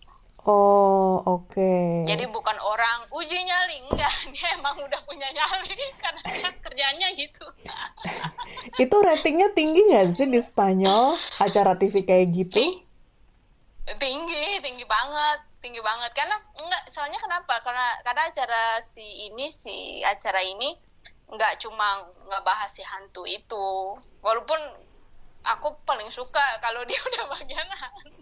Oh, 0.44 1.24
oke. 1.24 2.04
jadi 2.04 2.28
bukan 2.28 2.60
orang 2.60 3.08
uji 3.08 3.40
nyali. 3.40 3.88
Enggak 3.88 4.14
dia 4.36 4.48
emang 4.60 4.76
udah 4.84 5.02
punya 5.08 5.32
nyali. 5.32 5.74
Karena 6.04 6.22
dia 6.28 6.50
kerjanya 6.60 7.08
gitu. 7.16 7.46
Itu 8.84 8.96
ratingnya 9.00 9.56
tinggi 9.56 9.90
nggak 9.90 10.12
sih 10.12 10.28
di 10.28 10.44
Spanyol 10.44 11.16
acara 11.40 11.80
TV 11.80 12.04
kayak 12.04 12.28
gitu? 12.36 12.84
tinggi 13.86 14.66
tinggi 14.66 14.86
banget 14.90 15.40
tinggi 15.66 15.82
banget. 15.82 16.14
Karena 16.14 16.38
enggak 16.62 16.94
soalnya 16.94 17.18
kenapa? 17.18 17.58
Karena 17.66 17.98
karena 18.06 18.30
acara 18.30 18.64
si 18.94 19.02
ini 19.26 19.50
si 19.50 20.06
acara 20.06 20.46
ini 20.46 20.78
nggak 21.26 21.58
cuma 21.58 22.06
nggak 22.30 22.46
bahas 22.46 22.70
si 22.70 22.86
hantu 22.86 23.26
itu. 23.26 23.98
Walaupun 24.22 24.60
aku 25.42 25.74
paling 25.82 26.14
suka 26.14 26.62
kalau 26.62 26.86
dia 26.86 27.02
udah 27.10 27.24
bagian 27.34 27.66
hantu. 27.66 28.14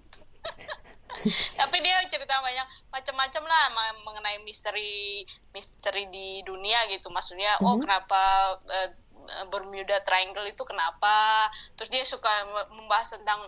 Tapi 1.53 1.77
dia 1.79 2.01
cerita 2.09 2.41
banyak 2.41 2.67
macam-macam 2.89 3.43
lah 3.45 3.63
mengenai 4.01 4.41
misteri 4.41 5.21
misteri 5.51 6.07
di 6.09 6.41
dunia 6.41 6.87
gitu. 6.89 7.11
Maksudnya 7.11 7.59
oh 7.61 7.75
Mhm. 7.75 7.81
kenapa 7.83 8.21
eh, 8.71 8.89
Bermuda 9.47 10.03
Triangle 10.03 10.51
itu 10.51 10.63
kenapa? 10.67 11.47
Terus 11.79 11.87
dia 11.87 12.03
suka 12.03 12.27
me- 12.43 12.69
membahas 12.75 13.07
tentang 13.07 13.47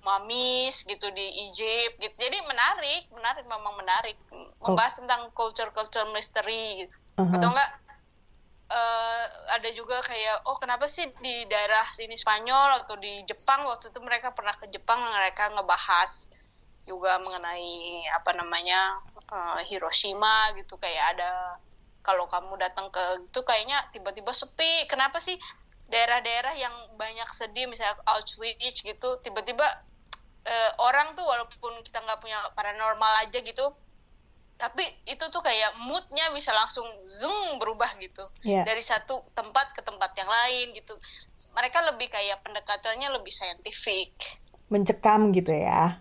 mamis 0.00 0.82
gitu 0.84 1.06
di 1.12 1.26
Egypt 1.50 2.00
gitu. 2.00 2.14
Jadi 2.16 2.38
menarik 2.48 3.02
menarik 3.12 3.44
memang 3.44 3.74
menarik. 3.76 4.16
Membahas 4.60 4.96
tentang 4.96 5.28
culture 5.36 5.70
culture 5.72 6.08
misteri 6.12 6.86
gitu. 6.86 6.94
Aha. 7.20 7.36
atau 7.36 7.48
enggak 7.52 7.70
eh, 8.72 9.24
ada 9.60 9.68
juga 9.76 10.00
kayak 10.00 10.46
oh 10.48 10.56
kenapa 10.56 10.88
sih 10.88 11.04
di 11.20 11.44
daerah 11.52 11.84
sini 11.92 12.16
Spanyol 12.16 12.84
atau 12.84 12.96
di 12.96 13.20
Jepang 13.28 13.68
waktu 13.68 13.92
itu 13.92 14.00
mereka 14.00 14.32
pernah 14.32 14.56
ke 14.56 14.72
Jepang 14.72 15.04
mereka 15.12 15.52
ngebahas 15.52 16.30
juga 16.88 17.20
mengenai 17.20 18.08
apa 18.08 18.30
namanya 18.32 19.04
eh, 19.28 19.60
Hiroshima 19.68 20.56
gitu. 20.56 20.80
Kayak 20.80 21.18
ada 21.18 21.60
kalau 22.00 22.24
kamu 22.32 22.56
datang 22.56 22.88
ke 22.88 23.28
itu 23.28 23.40
kayaknya 23.44 23.84
tiba-tiba 23.92 24.32
sepi. 24.32 24.88
Kenapa 24.88 25.20
sih 25.20 25.36
daerah-daerah 25.90 26.54
yang 26.54 26.72
banyak 26.94 27.26
sedih 27.34 27.66
misalnya 27.66 27.98
Auschwitz 28.06 28.80
gitu 28.80 29.18
tiba-tiba 29.26 29.66
eh, 30.42 30.70
orang 30.78 31.12
tuh 31.12 31.22
walaupun 31.22 31.52
kita 31.80 31.98
nggak 31.98 32.18
punya 32.18 32.38
paranormal 32.52 33.12
aja 33.20 33.38
gitu 33.38 33.74
tapi 34.56 34.84
itu 35.04 35.24
tuh 35.26 35.40
kayak 35.40 35.72
moodnya 35.80 36.28
bisa 36.30 36.52
langsung 36.52 36.84
zoom 37.10 37.56
berubah 37.56 37.96
gitu 37.96 38.28
Iya. 38.42 38.60
dari 38.62 38.80
satu 38.80 39.24
tempat 39.32 39.72
ke 39.72 39.80
tempat 39.80 40.12
yang 40.14 40.28
lain 40.28 40.72
gitu 40.74 40.92
mereka 41.50 41.80
lebih 41.82 42.06
kayak 42.06 42.40
pendekatannya 42.40 43.08
lebih 43.10 43.30
saintifik 43.30 44.12
Mencekam 44.68 45.32
gitu 45.32 45.50
ya. 45.50 45.98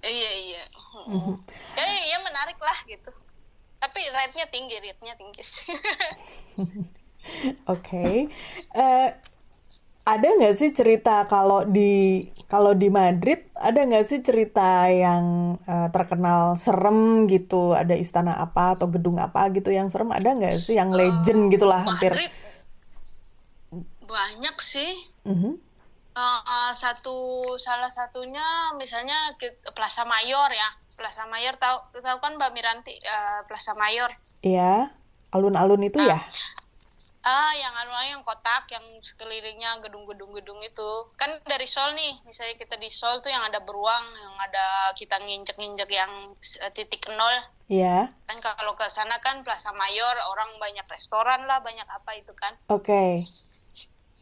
iya 0.00 0.30
iya 0.44 0.64
Mhm. 1.06 1.38
kayak 1.72 2.02
ya 2.04 2.18
menarik 2.20 2.58
lah 2.58 2.78
gitu 2.84 3.10
tapi 3.78 4.00
rate-nya 4.08 4.46
tinggi 4.48 4.74
rate-nya 4.76 5.14
tinggi 5.14 5.40
sih 5.40 5.70
Oke. 7.68 8.26
Eh, 8.74 9.08
ada 10.08 10.28
nggak 10.40 10.56
sih 10.56 10.72
cerita 10.72 11.28
kalau 11.28 11.68
di 11.68 12.24
kalau 12.48 12.72
di 12.72 12.88
Madrid 12.88 13.44
ada 13.52 13.84
nggak 13.84 14.06
sih 14.08 14.24
cerita 14.24 14.88
yang 14.88 15.56
eh, 15.68 15.88
terkenal 15.92 16.56
serem 16.56 17.28
gitu? 17.28 17.76
Ada 17.76 17.92
istana 17.92 18.40
apa 18.40 18.80
atau 18.80 18.88
gedung 18.88 19.20
apa 19.20 19.52
gitu 19.52 19.68
yang 19.68 19.92
serem? 19.92 20.08
Ada 20.08 20.32
nggak 20.32 20.54
sih 20.64 20.80
yang 20.80 20.96
legend 20.96 21.52
gitulah 21.52 21.84
hampir? 21.84 22.16
Madrid 22.16 22.32
banyak 24.08 24.56
sih 24.64 24.92
Mhm. 25.28 25.68
Uh, 26.18 26.74
satu 26.74 27.54
salah 27.62 27.94
satunya 27.94 28.74
misalnya 28.74 29.38
Plaza 29.70 30.02
Mayor 30.02 30.50
ya 30.50 30.66
Plaza 30.98 31.22
Mayor 31.30 31.54
tahu 31.62 31.94
tahu 31.94 32.18
kan 32.18 32.34
Mbak 32.34 32.50
Miranti 32.58 32.98
uh, 33.06 33.46
Plaza 33.46 33.70
Mayor 33.78 34.10
iya 34.42 34.90
alun-alun 35.30 35.78
itu 35.86 36.02
uh, 36.02 36.10
ya 36.10 36.18
ah 37.28 37.52
yang 37.52 37.74
alun-alun 37.76 38.16
yang 38.16 38.24
kotak 38.24 38.64
yang 38.72 38.80
sekelilingnya 39.04 39.84
gedung-gedung 39.84 40.32
gedung 40.32 40.56
itu 40.64 40.90
kan 41.20 41.28
dari 41.44 41.68
Sol 41.68 41.92
nih 41.92 42.24
misalnya 42.24 42.56
kita 42.56 42.80
di 42.80 42.88
Sol 42.88 43.20
tuh 43.20 43.28
yang 43.28 43.44
ada 43.44 43.60
beruang 43.60 44.04
yang 44.16 44.34
ada 44.40 44.96
kita 44.96 45.20
nginjek-nginjek 45.20 45.92
yang 45.92 46.32
uh, 46.64 46.72
titik 46.72 47.04
nol 47.12 47.36
Iya. 47.68 48.08
Yeah. 48.08 48.24
Kan 48.24 48.40
kalau 48.40 48.72
ke 48.80 48.88
sana 48.88 49.20
kan 49.20 49.44
Plaza 49.44 49.76
Mayor 49.76 50.16
orang 50.32 50.56
banyak 50.56 50.88
restoran 50.88 51.44
lah, 51.44 51.60
banyak 51.60 51.84
apa 51.84 52.16
itu 52.16 52.32
kan. 52.32 52.56
Oke. 52.72 53.20
Okay 53.20 53.20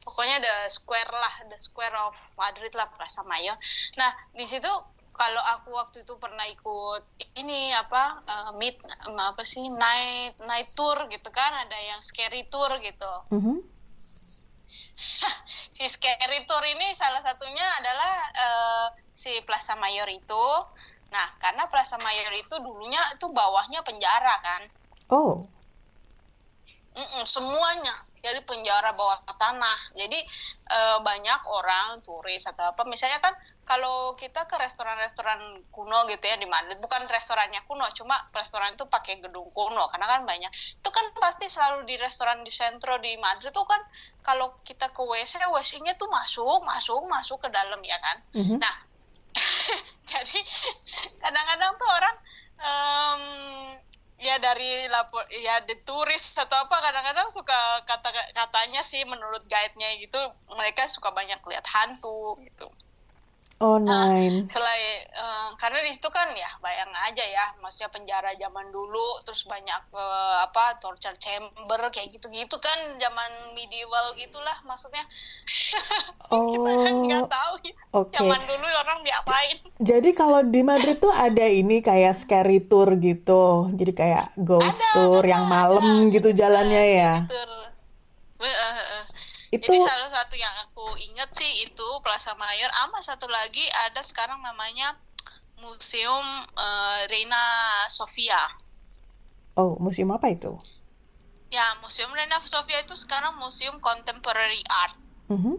pokoknya 0.07 0.39
the 0.39 0.55
square 0.71 1.11
lah 1.11 1.35
the 1.51 1.59
square 1.59 1.93
of 1.99 2.15
Madrid 2.39 2.71
lah 2.79 2.87
Plaza 2.95 3.27
Mayor 3.27 3.59
nah 3.99 4.15
di 4.31 4.47
situ 4.47 4.71
kalau 5.17 5.41
aku 5.57 5.73
waktu 5.73 6.05
itu 6.05 6.15
pernah 6.21 6.45
ikut 6.47 7.03
ini 7.41 7.73
apa 7.73 8.21
uh, 8.23 8.51
meet 8.61 8.77
apa 9.09 9.43
sih 9.43 9.67
night 9.73 10.37
night 10.45 10.71
tour 10.77 11.09
gitu 11.09 11.33
kan 11.33 11.67
ada 11.67 11.79
yang 11.81 12.01
scary 12.05 12.45
tour 12.53 12.71
gitu. 12.85 13.13
Mm-hmm. 13.33 13.59
si 15.77 15.85
scary 15.89 16.45
tour 16.45 16.63
ini 16.63 16.93
salah 16.95 17.25
satunya 17.25 17.65
adalah 17.81 18.15
uh, 18.37 18.87
si 19.17 19.33
Plaza 19.49 19.75
Mayor 19.75 20.07
itu. 20.13 20.47
Nah 21.11 21.35
karena 21.41 21.67
Plaza 21.73 21.97
Mayor 21.97 22.31
itu 22.37 22.55
dulunya 22.61 23.01
itu 23.17 23.27
bawahnya 23.33 23.81
penjara 23.83 24.37
kan. 24.45 24.63
Oh. 25.11 25.43
Mm-mm, 26.97 27.29
semuanya 27.29 28.06
jadi 28.27 28.43
penjara 28.43 28.91
bawah 28.99 29.23
tanah. 29.39 29.95
Jadi 29.95 30.19
e, 30.67 30.81
banyak 30.99 31.41
orang 31.47 32.03
turis 32.03 32.43
atau 32.43 32.75
apa 32.75 32.83
misalnya 32.83 33.23
kan 33.23 33.35
kalau 33.63 34.19
kita 34.19 34.47
ke 34.51 34.59
restoran-restoran 34.59 35.63
kuno 35.71 36.07
gitu 36.11 36.23
ya 36.27 36.35
di 36.39 36.47
Madrid 36.51 36.83
bukan 36.83 37.07
restorannya 37.07 37.63
kuno 37.71 37.87
cuma 37.95 38.19
restoran 38.35 38.75
itu 38.75 38.87
pakai 38.91 39.23
gedung 39.23 39.47
kuno 39.55 39.87
karena 39.95 40.07
kan 40.11 40.27
banyak. 40.27 40.51
Itu 40.83 40.91
kan 40.91 41.07
pasti 41.15 41.47
selalu 41.47 41.87
di 41.87 41.95
restoran 42.03 42.43
di 42.43 42.51
sentro 42.51 42.99
di 42.99 43.15
Madrid 43.23 43.55
tuh 43.55 43.63
kan 43.63 43.79
kalau 44.27 44.59
kita 44.67 44.91
ke 44.91 45.03
WC 45.07 45.39
WC-nya 45.47 45.95
tuh 45.95 46.11
masuk 46.11 46.67
masuk 46.67 47.07
masuk 47.07 47.39
ke 47.39 47.49
dalam 47.55 47.79
ya 47.87 47.99
kan? 48.03 48.17
Mm-hmm. 48.35 48.59
nah 48.59 48.77
jadi 50.11 50.39
kadang-kadang 51.21 51.73
tuh 51.77 51.89
orang 51.93 52.17
um, 52.61 53.23
ya 54.17 54.41
dari 54.41 54.89
lapor 54.89 55.29
ya 55.29 55.61
di 55.69 55.77
turis 55.85 56.33
atau 56.33 56.65
apa 56.65 56.77
kadang-kadang 56.81 57.29
suka 57.29 57.85
kata 57.85 58.11
katanya 58.33 58.81
sih 58.81 59.05
menurut 59.05 59.45
guide-nya 59.45 60.01
gitu 60.01 60.17
mereka 60.57 60.89
suka 60.89 61.13
banyak 61.13 61.37
lihat 61.45 61.67
hantu 61.69 62.41
gitu 62.41 62.73
Oh 63.57 63.81
nine. 63.81 64.45
Nah, 64.45 64.53
selain 64.53 65.01
uh, 65.17 65.49
karena 65.57 65.81
di 65.81 65.97
situ 65.97 66.13
kan 66.13 66.29
ya 66.37 66.51
bayang 66.61 66.93
aja 66.93 67.25
ya, 67.25 67.57
maksudnya 67.65 67.89
penjara 67.89 68.37
zaman 68.37 68.69
dulu, 68.69 69.25
terus 69.25 69.49
banyak 69.49 69.97
uh, 69.97 70.45
apa 70.45 70.77
torture 70.77 71.17
chamber 71.17 71.81
kayak 71.89 72.13
gitu-gitu 72.13 72.53
kan 72.61 73.01
zaman 73.01 73.57
medieval 73.57 74.13
gitulah 74.21 74.57
maksudnya. 74.69 75.05
Oh. 76.27 76.51
Kita 76.51 76.91
nggak 76.91 77.31
tahu 77.31 77.55
ya. 77.63 77.75
Okay. 77.95 78.19
Zaman 78.19 78.41
dulu 78.51 78.67
orang 78.67 78.99
diapain. 79.07 79.57
Jadi 79.79 80.11
kalau 80.11 80.43
di 80.43 80.59
Madrid 80.67 80.99
tuh 80.99 81.15
ada 81.15 81.47
ini 81.47 81.79
kayak 81.79 82.19
scary 82.19 82.67
tour 82.67 82.99
gitu, 82.99 83.71
jadi 83.71 83.93
kayak 83.95 84.27
ghost 84.35 84.75
ada, 84.83 84.91
tour 84.91 85.23
ada, 85.23 85.31
yang 85.31 85.47
malam 85.47 86.11
gitu 86.11 86.35
jalannya 86.35 86.85
ya. 86.99 87.15
Tour. 87.31 87.46
Itu 89.57 89.73
Jadi 89.73 89.81
salah 89.81 90.11
satu 90.13 90.35
yang 90.37 90.55
aku 90.69 91.01
ingat 91.01 91.33
sih 91.33 91.65
itu 91.65 91.89
Plaza 92.05 92.37
Mayor. 92.37 92.69
Ama 92.85 93.01
satu 93.01 93.25
lagi 93.25 93.65
ada 93.89 94.05
sekarang 94.05 94.45
namanya 94.45 95.01
Museum 95.57 96.25
uh, 96.53 97.01
Reina 97.09 97.45
Sofia. 97.89 98.53
Oh 99.57 99.81
museum 99.81 100.13
apa 100.13 100.29
itu? 100.29 100.53
Ya 101.49 101.81
Museum 101.81 102.13
Reina 102.13 102.37
Sofia 102.45 102.85
itu 102.85 102.93
sekarang 102.93 103.41
museum 103.41 103.81
contemporary 103.81 104.61
art. 104.69 104.97
Mm 105.33 105.41
-hmm. 105.41 105.57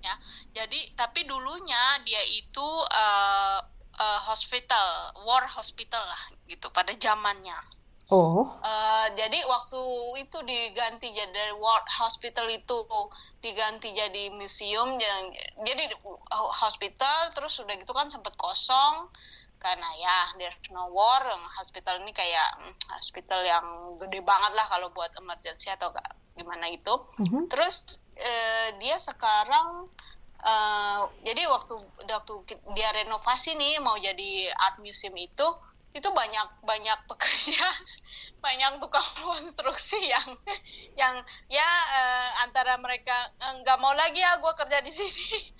ya 0.00 0.16
jadi 0.56 0.96
tapi 0.96 1.28
dulunya 1.28 2.00
dia 2.08 2.24
itu 2.32 2.68
uh, 2.88 3.60
uh, 4.00 4.20
hospital 4.24 5.12
war 5.28 5.44
hospital 5.44 6.00
lah 6.00 6.22
gitu 6.48 6.72
pada 6.72 6.96
zamannya 6.96 7.54
Oh. 8.10 8.58
Uh, 8.58 9.06
jadi 9.14 9.38
waktu 9.46 9.82
itu 10.18 10.38
diganti 10.42 11.14
jadi 11.14 11.54
World 11.54 11.86
Hospital 11.86 12.50
itu 12.50 12.82
diganti 13.38 13.94
jadi 13.94 14.34
museum 14.34 14.98
yang 14.98 15.30
jadi 15.62 15.94
hospital 16.58 17.30
terus 17.38 17.54
sudah 17.54 17.78
gitu 17.78 17.94
kan 17.94 18.10
sempat 18.10 18.34
kosong 18.34 19.06
karena 19.60 19.88
ya 20.00 20.18
there's 20.40 20.56
no 20.72 20.88
war 20.90 21.22
hospital 21.54 22.00
ini 22.00 22.10
kayak 22.10 22.48
hmm, 22.58 22.74
hospital 22.90 23.44
yang 23.44 23.64
gede 24.00 24.24
banget 24.24 24.52
lah 24.56 24.66
kalau 24.72 24.88
buat 24.90 25.12
emergency 25.20 25.68
atau 25.68 25.92
gak, 25.92 26.16
gimana 26.34 26.66
itu. 26.72 26.90
Mm-hmm. 27.20 27.46
Terus 27.52 28.00
uh, 28.16 28.68
dia 28.80 28.96
sekarang 28.96 29.86
uh, 30.40 31.00
jadi 31.22 31.44
waktu 31.46 31.76
waktu 32.08 32.34
dia 32.72 32.88
renovasi 33.04 33.52
nih 33.54 33.78
mau 33.84 34.00
jadi 34.00 34.48
art 34.56 34.80
museum 34.80 35.14
itu 35.14 35.46
itu 35.90 36.08
banyak 36.14 36.48
banyak 36.62 36.98
pekerja 37.10 37.66
banyak 38.44 38.78
tukang 38.78 39.04
konstruksi 39.26 39.98
yang 40.00 40.28
yang 40.94 41.14
ya 41.50 41.68
uh, 41.90 42.28
antara 42.46 42.78
mereka 42.78 43.30
eh, 43.36 43.54
nggak 43.62 43.78
mau 43.82 43.92
lagi 43.92 44.22
ya 44.22 44.38
gue 44.38 44.52
kerja 44.54 44.78
di 44.82 44.92
sini. 44.92 45.28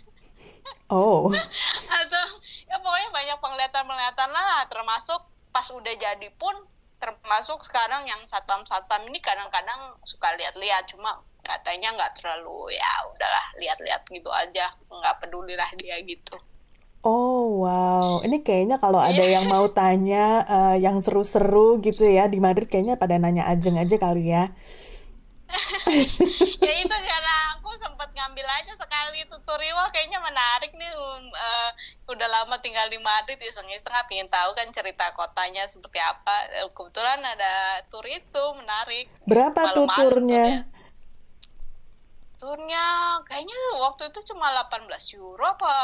Oh. 0.90 1.30
Atau 1.30 2.26
ya 2.66 2.76
pokoknya 2.82 3.10
banyak 3.14 3.38
penglihatan 3.38 3.86
penglihatan 3.86 4.30
lah 4.30 4.66
termasuk 4.66 5.22
pas 5.54 5.66
udah 5.70 5.94
jadi 5.94 6.28
pun 6.34 6.54
termasuk 6.98 7.62
sekarang 7.62 8.06
yang 8.10 8.18
satpam 8.26 8.66
satpam 8.66 9.06
ini 9.06 9.22
kadang-kadang 9.22 9.94
suka 10.02 10.34
lihat-lihat 10.34 10.90
cuma 10.90 11.22
katanya 11.46 11.94
nggak 11.96 12.12
terlalu 12.18 12.74
ya 12.76 12.90
udahlah 13.06 13.46
lihat-lihat 13.56 14.02
gitu 14.10 14.30
aja 14.30 14.66
nggak 14.90 15.16
peduli 15.22 15.54
lah 15.54 15.70
dia 15.78 15.96
gitu 16.04 16.36
Oh 17.00 17.64
wow, 17.64 18.20
ini 18.20 18.44
kayaknya 18.44 18.76
kalau 18.76 19.00
ada 19.00 19.24
yang 19.24 19.48
mau 19.48 19.64
tanya 19.72 20.44
uh, 20.44 20.76
yang 20.76 21.00
seru-seru 21.00 21.80
gitu 21.80 22.04
ya 22.04 22.28
di 22.28 22.36
Madrid 22.44 22.68
kayaknya 22.68 23.00
pada 23.00 23.16
nanya 23.16 23.48
Ajeng 23.48 23.80
aja 23.80 23.96
kali 23.96 24.28
ya. 24.28 24.52
ya 26.60 26.72
itu 26.76 26.96
karena 27.00 27.34
aku 27.56 27.72
sempat 27.80 28.12
ngambil 28.12 28.44
aja 28.44 28.76
sekali 28.76 29.24
tutorial. 29.32 29.88
Kayaknya 29.96 30.20
menarik 30.20 30.76
nih 30.76 30.92
uh, 30.92 31.70
udah 32.04 32.28
lama 32.28 32.60
tinggal 32.60 32.84
di 32.92 33.00
Madrid 33.00 33.40
iseng-iseng. 33.48 33.96
Pengen 34.04 34.28
tahu 34.28 34.52
kan 34.52 34.68
cerita 34.76 35.08
kotanya 35.16 35.64
seperti 35.72 36.04
apa. 36.04 36.68
Kebetulan 36.76 37.24
ada 37.24 37.80
tur 37.88 38.04
itu 38.04 38.44
menarik. 38.60 39.08
Berapa 39.24 39.72
tuturnya? 39.72 40.68
turnya 40.68 40.89
kayaknya 43.28 43.58
waktu 43.84 44.08
itu 44.08 44.32
cuma 44.32 44.48
18 44.48 44.88
euro 45.20 45.44
apa 45.44 45.76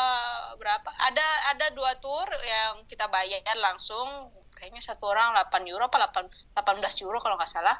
berapa? 0.56 0.88
Ada 0.88 1.52
ada 1.52 1.66
dua 1.76 1.92
tour 2.00 2.24
yang 2.32 2.88
kita 2.88 3.12
bayar 3.12 3.44
langsung. 3.60 4.32
Kayaknya 4.56 4.80
satu 4.80 5.12
orang 5.12 5.36
8 5.52 5.68
euro 5.68 5.84
apa 5.84 6.08
8, 6.56 6.56
18 6.56 7.04
euro 7.04 7.20
kalau 7.20 7.36
nggak 7.36 7.52
salah. 7.52 7.76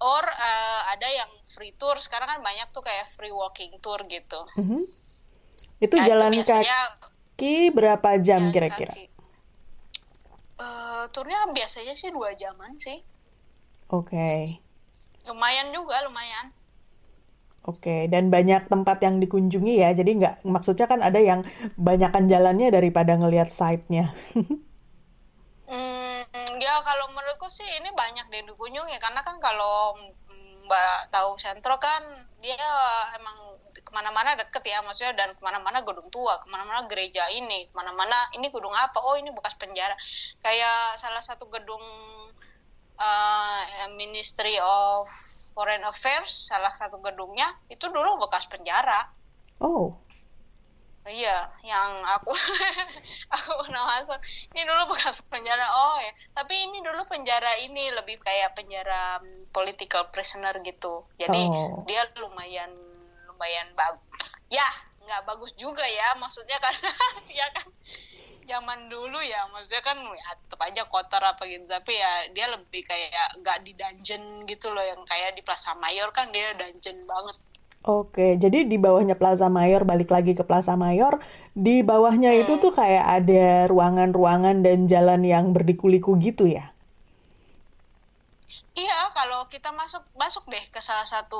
Or 0.00 0.24
uh, 0.24 0.82
ada 0.88 1.04
yang 1.04 1.28
free 1.52 1.76
tour. 1.76 2.00
Sekarang 2.00 2.32
kan 2.32 2.40
banyak 2.40 2.72
tuh 2.72 2.80
kayak 2.80 3.12
free 3.12 3.28
walking 3.28 3.76
tour 3.84 4.00
gitu. 4.08 4.40
Mm 4.56 4.64
-hmm. 4.72 4.82
itu 5.84 5.96
nah, 6.00 6.06
jalan 6.08 6.32
itu 6.32 6.48
biasanya, 6.48 6.80
kaki 6.96 7.56
berapa 7.76 8.10
jam 8.24 8.48
kira-kira? 8.54 8.94
uh, 10.56 11.04
turnya 11.12 11.44
biasanya 11.52 11.92
sih 11.92 12.08
dua 12.08 12.32
jaman 12.32 12.72
sih. 12.80 13.04
Oke. 13.92 14.16
Okay. 14.16 14.40
lumayan 15.24 15.72
juga 15.72 16.04
lumayan 16.04 16.52
Oke, 17.64 18.12
dan 18.12 18.28
banyak 18.28 18.68
tempat 18.68 19.00
yang 19.00 19.16
dikunjungi 19.24 19.80
ya. 19.80 19.96
Jadi 19.96 20.20
nggak 20.20 20.34
maksudnya 20.44 20.84
kan 20.84 21.00
ada 21.00 21.16
yang 21.16 21.40
banyakkan 21.80 22.28
jalannya 22.28 22.68
daripada 22.68 23.16
ngelihat 23.16 23.48
site-nya. 23.48 24.12
hmm, 25.72 26.20
ya 26.60 26.74
kalau 26.84 27.08
menurutku 27.16 27.48
sih 27.48 27.64
ini 27.80 27.88
banyak 27.96 28.28
deh 28.28 28.44
dikunjungi 28.52 29.00
karena 29.00 29.24
kan 29.24 29.40
kalau 29.40 29.96
Mbak 30.64 31.12
tahu 31.12 31.36
sentro 31.40 31.76
kan 31.80 32.04
dia 32.44 32.56
emang 33.16 33.56
ke 33.84 33.90
mana-mana 33.92 34.36
deket 34.36 34.64
ya 34.64 34.80
maksudnya 34.80 35.12
dan 35.12 35.32
ke 35.36 35.40
mana-mana 35.44 35.84
gedung 35.84 36.08
tua 36.08 36.40
ke 36.40 36.48
mana-mana 36.48 36.88
gereja 36.88 37.28
ini 37.28 37.68
ke 37.68 37.74
mana-mana 37.76 38.32
ini 38.32 38.48
gedung 38.48 38.72
apa 38.72 38.96
oh 38.96 39.16
ini 39.20 39.28
bekas 39.28 39.52
penjara 39.60 39.92
kayak 40.40 40.96
salah 40.96 41.20
satu 41.20 41.52
gedung 41.52 41.84
uh, 42.96 43.60
Ministry 43.92 44.56
of 44.56 45.08
Foreign 45.54 45.86
Affairs 45.86 46.50
salah 46.50 46.74
satu 46.74 46.98
gedungnya 46.98 47.54
itu 47.70 47.86
dulu 47.86 48.18
bekas 48.26 48.44
penjara. 48.50 49.08
Oh. 49.62 49.94
Iya, 51.04 51.52
yang 51.60 52.00
aku 52.00 52.32
aku 53.36 53.50
pernah 53.62 53.84
masuk. 53.86 54.18
Ini 54.56 54.64
dulu 54.64 54.96
bekas 54.96 55.20
penjara. 55.28 55.68
Oh 55.68 56.00
ya, 56.00 56.12
tapi 56.32 56.58
ini 56.58 56.80
dulu 56.80 57.04
penjara 57.06 57.60
ini 57.60 57.92
lebih 57.92 58.18
kayak 58.24 58.56
penjara 58.56 59.20
mm, 59.20 59.52
political 59.52 60.08
prisoner 60.10 60.56
gitu. 60.64 61.04
Jadi 61.20 61.44
oh. 61.44 61.84
dia 61.84 62.08
lumayan 62.18 62.72
lumayan 63.28 63.68
bagus. 63.76 64.02
ya 64.52 64.64
nggak 65.04 65.24
bagus 65.28 65.52
juga 65.60 65.84
ya 65.84 66.16
maksudnya 66.16 66.56
karena 66.56 66.90
ya 67.38 67.46
kan 67.52 67.66
zaman 68.52 68.80
dulu 68.92 69.18
ya 69.32 69.40
maksudnya 69.52 69.82
kan 69.88 69.98
ya 70.22 70.28
tetap 70.40 70.60
aja 70.68 70.82
kotor 70.92 71.22
apa 71.30 71.42
gitu 71.52 71.64
tapi 71.76 71.92
ya 72.02 72.12
dia 72.36 72.46
lebih 72.54 72.82
kayak 72.90 73.26
nggak 73.40 73.58
di 73.66 73.72
dungeon 73.80 74.24
gitu 74.50 74.66
loh 74.74 74.84
yang 74.90 75.02
kayak 75.10 75.30
di 75.36 75.42
Plaza 75.46 75.72
Mayor 75.82 76.08
kan 76.16 76.26
dia 76.34 76.46
dungeon 76.60 76.98
banget 77.12 77.36
Oke, 78.00 78.26
jadi 78.42 78.58
di 78.70 78.76
bawahnya 78.84 79.12
Plaza 79.20 79.46
Mayor, 79.56 79.82
balik 79.90 80.08
lagi 80.16 80.32
ke 80.38 80.40
Plaza 80.48 80.72
Mayor, 80.84 81.14
di 81.66 81.74
bawahnya 81.90 82.30
Hmm. 82.30 82.40
itu 82.40 82.52
tuh 82.62 82.72
kayak 82.78 83.04
ada 83.20 83.44
ruangan-ruangan 83.72 84.56
dan 84.66 84.78
jalan 84.92 85.20
yang 85.32 85.44
berliku-liku 85.56 86.16
gitu 86.26 86.44
ya? 86.56 86.64
Iya, 88.80 88.94
kalau 89.16 89.40
kita 89.52 89.68
masuk 89.80 90.02
masuk 90.22 90.42
deh 90.52 90.64
ke 90.74 90.80
salah 90.88 91.06
satu 91.14 91.36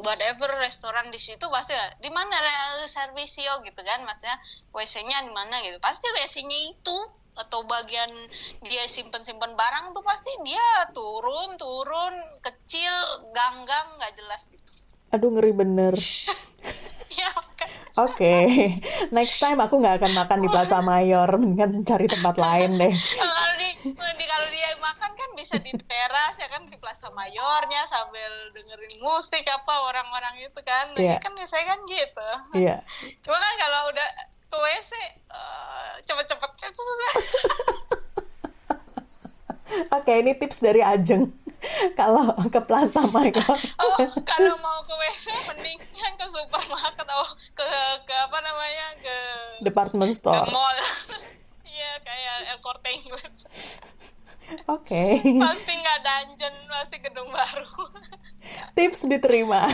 whatever 0.00 0.48
restoran 0.60 1.12
di 1.12 1.20
situ 1.20 1.44
pasti 1.52 1.76
di 2.00 2.08
mana 2.08 2.36
servisio 2.88 3.60
gitu 3.62 3.80
kan, 3.84 4.02
maksudnya 4.08 4.36
WC-nya 4.72 5.28
di 5.28 5.32
mana 5.32 5.60
gitu. 5.60 5.76
Pasti 5.78 6.08
WC-nya 6.08 6.58
itu 6.72 6.98
atau 7.34 7.66
bagian 7.66 8.10
dia 8.62 8.86
simpen-simpen 8.86 9.58
barang 9.58 9.90
tuh 9.90 10.06
pasti 10.06 10.30
dia 10.46 10.86
turun 10.94 11.58
turun 11.58 12.14
kecil 12.38 12.94
ganggang 13.34 13.98
nggak 13.98 14.14
jelas 14.14 14.42
gitu. 14.48 14.70
Aduh, 15.14 15.30
ngeri 15.34 15.52
bener. 15.54 15.94
Ya. 17.14 17.30
Oke, 17.94 18.34
next 19.14 19.38
time 19.38 19.62
aku 19.62 19.78
nggak 19.78 20.02
akan 20.02 20.12
makan 20.18 20.38
di 20.42 20.48
Plaza 20.50 20.82
Mayor, 20.82 21.30
mendingan 21.38 21.86
cari 21.86 22.10
tempat 22.10 22.34
lain 22.34 22.74
deh. 22.74 22.90
kalau 22.90 23.54
di, 23.54 23.68
kalau 23.94 24.46
dia 24.50 24.74
makan 24.82 24.98
kan 24.98 25.03
bisa 25.34 25.58
di 25.58 25.74
teras 25.76 26.34
ya 26.34 26.46
kan 26.46 26.64
di 26.64 26.76
Plaza 26.76 27.10
Mayornya 27.10 27.82
sambil 27.84 28.26
dengerin 28.50 28.94
musik 28.98 29.42
apa 29.42 29.74
orang-orang 29.84 30.40
itu 30.40 30.60
kan 30.62 30.90
nah, 30.90 31.00
Iya. 31.00 31.16
kan 31.18 31.32
biasanya 31.32 31.66
kan 31.68 31.80
gitu 31.84 32.28
Iya. 32.56 32.76
cuma 33.20 33.36
kan 33.36 33.54
kalau 33.56 33.80
udah 33.90 34.08
ke 34.44 34.56
WC 34.56 34.92
eh, 35.28 35.92
cepet-cepet 36.02 36.50
itu 36.62 36.80
susah 36.80 37.14
Oke, 39.90 40.12
ini 40.14 40.36
tips 40.36 40.60
dari 40.60 40.78
Ajeng. 40.78 41.34
Kalau 41.98 42.30
ke 42.46 42.60
Plaza 42.60 43.02
Mayor. 43.02 43.42
oh 43.74 43.96
kalau 44.28 44.54
mau 44.60 44.78
ke 44.84 44.94
WC 44.94 45.24
mendingan 45.48 46.12
ke 46.14 46.26
supermarket 46.28 47.00
atau 47.00 47.24
ke 47.50 47.64
ke 48.04 48.14
apa 48.14 48.38
namanya 48.38 48.86
ke 49.00 49.16
Department 49.64 50.12
ke 50.12 50.14
store. 50.14 50.46
mall 50.46 50.76
iya 51.64 51.96
kayak 51.98 52.52
El 52.52 52.60
Corte 52.60 52.86
Inglés 52.86 53.48
Oke. 54.64 55.20
pasti 55.20 55.72
nggak 55.76 55.98
dungeon 56.00 56.56
pasti 56.72 56.96
gedung 57.04 57.28
baru 57.28 57.68
Tips 58.76 59.04
diterima. 59.08 59.68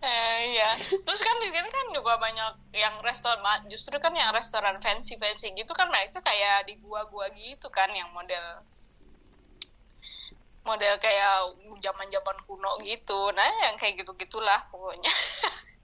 Eh, 0.00 0.38
iya. 0.56 0.80
Terus 0.80 1.20
kan 1.20 1.36
di 1.44 1.52
sini 1.52 1.68
kan 1.68 1.86
juga 1.92 2.16
banyak 2.16 2.72
yang 2.72 2.96
restoran, 3.04 3.68
justru 3.68 3.92
kan 4.00 4.16
yang 4.16 4.32
restoran 4.32 4.80
fancy-fancy 4.80 5.52
gitu 5.52 5.72
kan 5.76 5.92
mereka 5.92 6.24
kayak 6.24 6.64
di 6.64 6.80
gua-gua 6.80 7.28
gitu 7.36 7.68
kan 7.68 7.92
yang 7.92 8.08
model 8.16 8.64
model 10.64 10.94
kayak 11.00 11.52
zaman-zaman 11.84 12.36
kuno 12.48 12.72
gitu. 12.84 13.28
Nah, 13.36 13.48
yang 13.68 13.76
kayak 13.76 14.00
gitu-gitulah 14.00 14.68
pokoknya. 14.72 15.12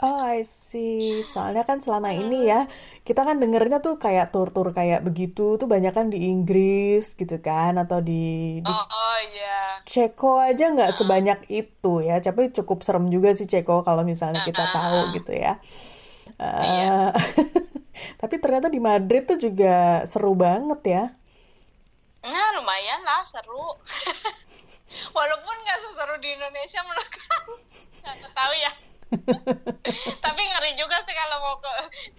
Oh, 0.05 0.21
I 0.21 0.45
see. 0.45 1.25
Soalnya 1.25 1.65
kan 1.65 1.81
selama 1.81 2.13
ini 2.13 2.53
ya, 2.53 2.69
kita 3.07 3.23
kan 3.23 3.39
dengernya 3.39 3.79
tuh 3.79 4.03
kayak 4.03 4.35
tur-tur 4.35 4.75
kayak 4.75 5.07
begitu 5.07 5.55
tuh 5.55 5.71
banyak 5.71 5.95
kan 5.95 6.11
di 6.11 6.27
Inggris 6.27 7.15
gitu 7.15 7.39
kan, 7.39 7.79
atau 7.79 8.03
di, 8.03 8.59
di 8.59 8.67
Oh, 8.67 8.83
oh 8.83 9.19
iya. 9.31 9.79
Ceko 9.87 10.43
aja 10.43 10.75
nggak 10.75 10.91
sebanyak 10.91 11.47
itu 11.47 12.03
ya. 12.03 12.19
Tapi 12.19 12.51
cukup 12.51 12.83
serem 12.83 13.07
juga 13.07 13.31
sih 13.31 13.47
Ceko 13.47 13.87
kalau 13.87 14.03
misalnya 14.03 14.43
kita 14.43 14.59
tahu 14.75 15.15
gitu 15.15 15.39
ya. 15.39 15.63
Eh, 16.35 17.09
tapi 18.21 18.35
ternyata 18.43 18.67
di 18.67 18.83
Madrid 18.83 19.23
tuh 19.23 19.39
juga 19.39 20.03
seru 20.11 20.35
banget 20.35 20.81
ya. 20.83 21.05
Nah, 22.27 22.49
lumayan 22.59 23.07
lah, 23.07 23.23
seru. 23.23 23.71
Walaupun 25.17 25.55
nggak 25.63 25.79
seseru 25.79 26.15
di 26.19 26.29
Indonesia 26.35 26.83
menurut. 26.83 27.11
Nggak 28.03 28.35
tahu 28.35 28.55
ya. 28.59 28.86
Tapi 30.25 30.41
ngeri 30.51 30.71
juga 30.79 30.97
sih 31.07 31.15
kalau 31.15 31.37
mau 31.43 31.57
ke 31.63 31.71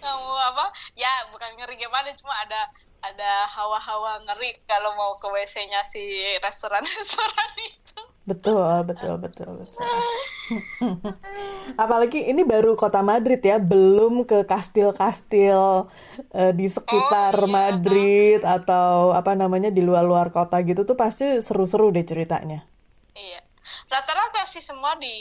mau 0.04 0.22
apa? 0.40 0.66
Ya, 0.96 1.28
bukan 1.32 1.52
ngeri 1.60 1.76
gimana, 1.80 2.10
cuma 2.16 2.34
ada 2.44 2.62
ada 3.04 3.46
hawa-hawa 3.54 4.26
ngeri 4.26 4.58
kalau 4.66 4.92
mau 4.98 5.14
ke 5.22 5.28
WC-nya 5.30 5.82
si 5.92 6.02
restoran-restoran 6.42 7.52
itu. 7.72 8.00
Betul, 8.28 8.84
betul, 8.84 9.14
betul, 9.24 9.50
betul. 9.64 9.88
Apalagi 11.84 12.28
ini 12.28 12.44
baru 12.44 12.76
kota 12.76 13.00
Madrid 13.04 13.40
ya, 13.44 13.60
belum 13.60 14.28
ke 14.28 14.44
kastil-kastil 14.48 15.88
eh, 16.36 16.52
di 16.56 16.68
sekitar 16.68 17.34
Oh, 17.44 17.48
iya. 17.48 17.52
Madrid 17.52 18.40
atau 18.44 19.12
apa 19.16 19.32
namanya 19.36 19.70
di 19.72 19.80
luar-luar 19.84 20.32
kota 20.36 20.60
gitu 20.64 20.84
tuh 20.84 20.98
pasti 21.00 21.40
seru-seru 21.44 21.92
deh 21.96 22.04
ceritanya. 22.04 22.68
Iya. 23.16 23.47
Rata-rata 23.88 24.44
sih 24.52 24.60
semua 24.60 25.00
di 25.00 25.16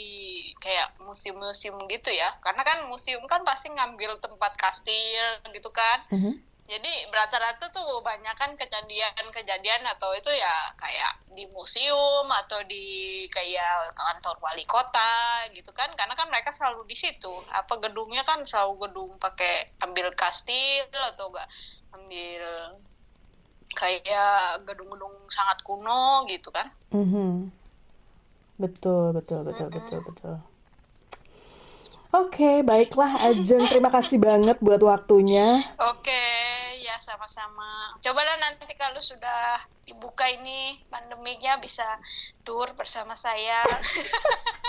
kayak 0.59 0.99
museum-museum 0.99 1.79
gitu 1.87 2.11
ya. 2.11 2.35
Karena 2.43 2.67
kan 2.67 2.83
museum 2.91 3.23
kan 3.23 3.43
pasti 3.47 3.71
ngambil 3.71 4.19
tempat 4.19 4.53
kastil 4.59 5.27
gitu 5.55 5.71
kan. 5.71 6.03
Mhm. 6.11 6.35
Jadi 6.67 6.91
rata-rata 7.15 7.71
tuh 7.71 8.03
banyak 8.03 8.35
kan 8.35 8.51
kejadian-kejadian 8.59 9.87
atau 9.87 10.11
itu 10.11 10.27
ya 10.35 10.75
kayak 10.75 11.23
di 11.31 11.47
museum 11.55 12.27
atau 12.27 12.59
di 12.67 13.23
kayak 13.31 13.95
kantor 13.95 14.35
wali 14.43 14.67
kota 14.67 15.47
gitu 15.55 15.71
kan 15.71 15.87
karena 15.95 16.11
kan 16.19 16.27
mereka 16.27 16.51
selalu 16.51 16.83
di 16.83 16.99
situ 16.99 17.31
apa 17.55 17.71
gedungnya 17.79 18.27
kan 18.27 18.43
selalu 18.43 18.83
gedung 18.83 19.15
pakai 19.15 19.79
ambil 19.79 20.11
kastil 20.11 20.91
atau 20.91 21.31
enggak 21.31 21.47
ambil 21.95 22.43
kayak 23.71 24.67
gedung-gedung 24.67 25.15
sangat 25.31 25.63
kuno 25.63 26.27
gitu 26.27 26.51
kan 26.51 26.67
Mhm. 26.91 27.47
Betul, 28.57 29.13
betul, 29.13 29.45
betul, 29.45 29.69
betul, 29.69 29.99
betul. 30.01 30.35
Oke, 32.09 32.65
baiklah 32.65 33.19
Ajeng, 33.29 33.69
terima 33.69 33.93
kasih 33.93 34.17
banget 34.17 34.57
buat 34.63 34.81
waktunya. 34.81 35.61
Oke, 35.77 36.23
ya 36.81 36.97
sama-sama. 36.97 37.93
Cobalah 38.01 38.39
nanti 38.41 38.65
kalau 38.73 38.97
sudah 38.97 39.61
dibuka 39.85 40.25
ini 40.25 40.81
pandeminya 40.89 41.61
bisa 41.61 41.85
tur 42.41 42.73
bersama 42.73 43.13
saya. 43.13 43.61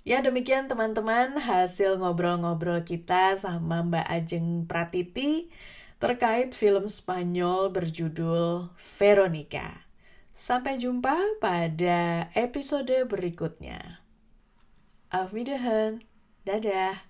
Ya 0.00 0.24
demikian 0.24 0.64
teman-teman 0.64 1.36
hasil 1.36 2.00
ngobrol-ngobrol 2.00 2.88
kita 2.88 3.36
sama 3.36 3.84
Mbak 3.84 4.06
Ajeng 4.08 4.64
Pratiti 4.64 5.52
terkait 6.00 6.56
film 6.56 6.88
Spanyol 6.88 7.68
berjudul 7.68 8.72
Veronica. 8.80 9.84
Sampai 10.32 10.80
jumpa 10.80 11.36
pada 11.44 12.32
episode 12.32 13.04
berikutnya. 13.04 14.00
Auf 15.12 15.36
Wiederhören. 15.36 16.00
Dadah. 16.48 17.09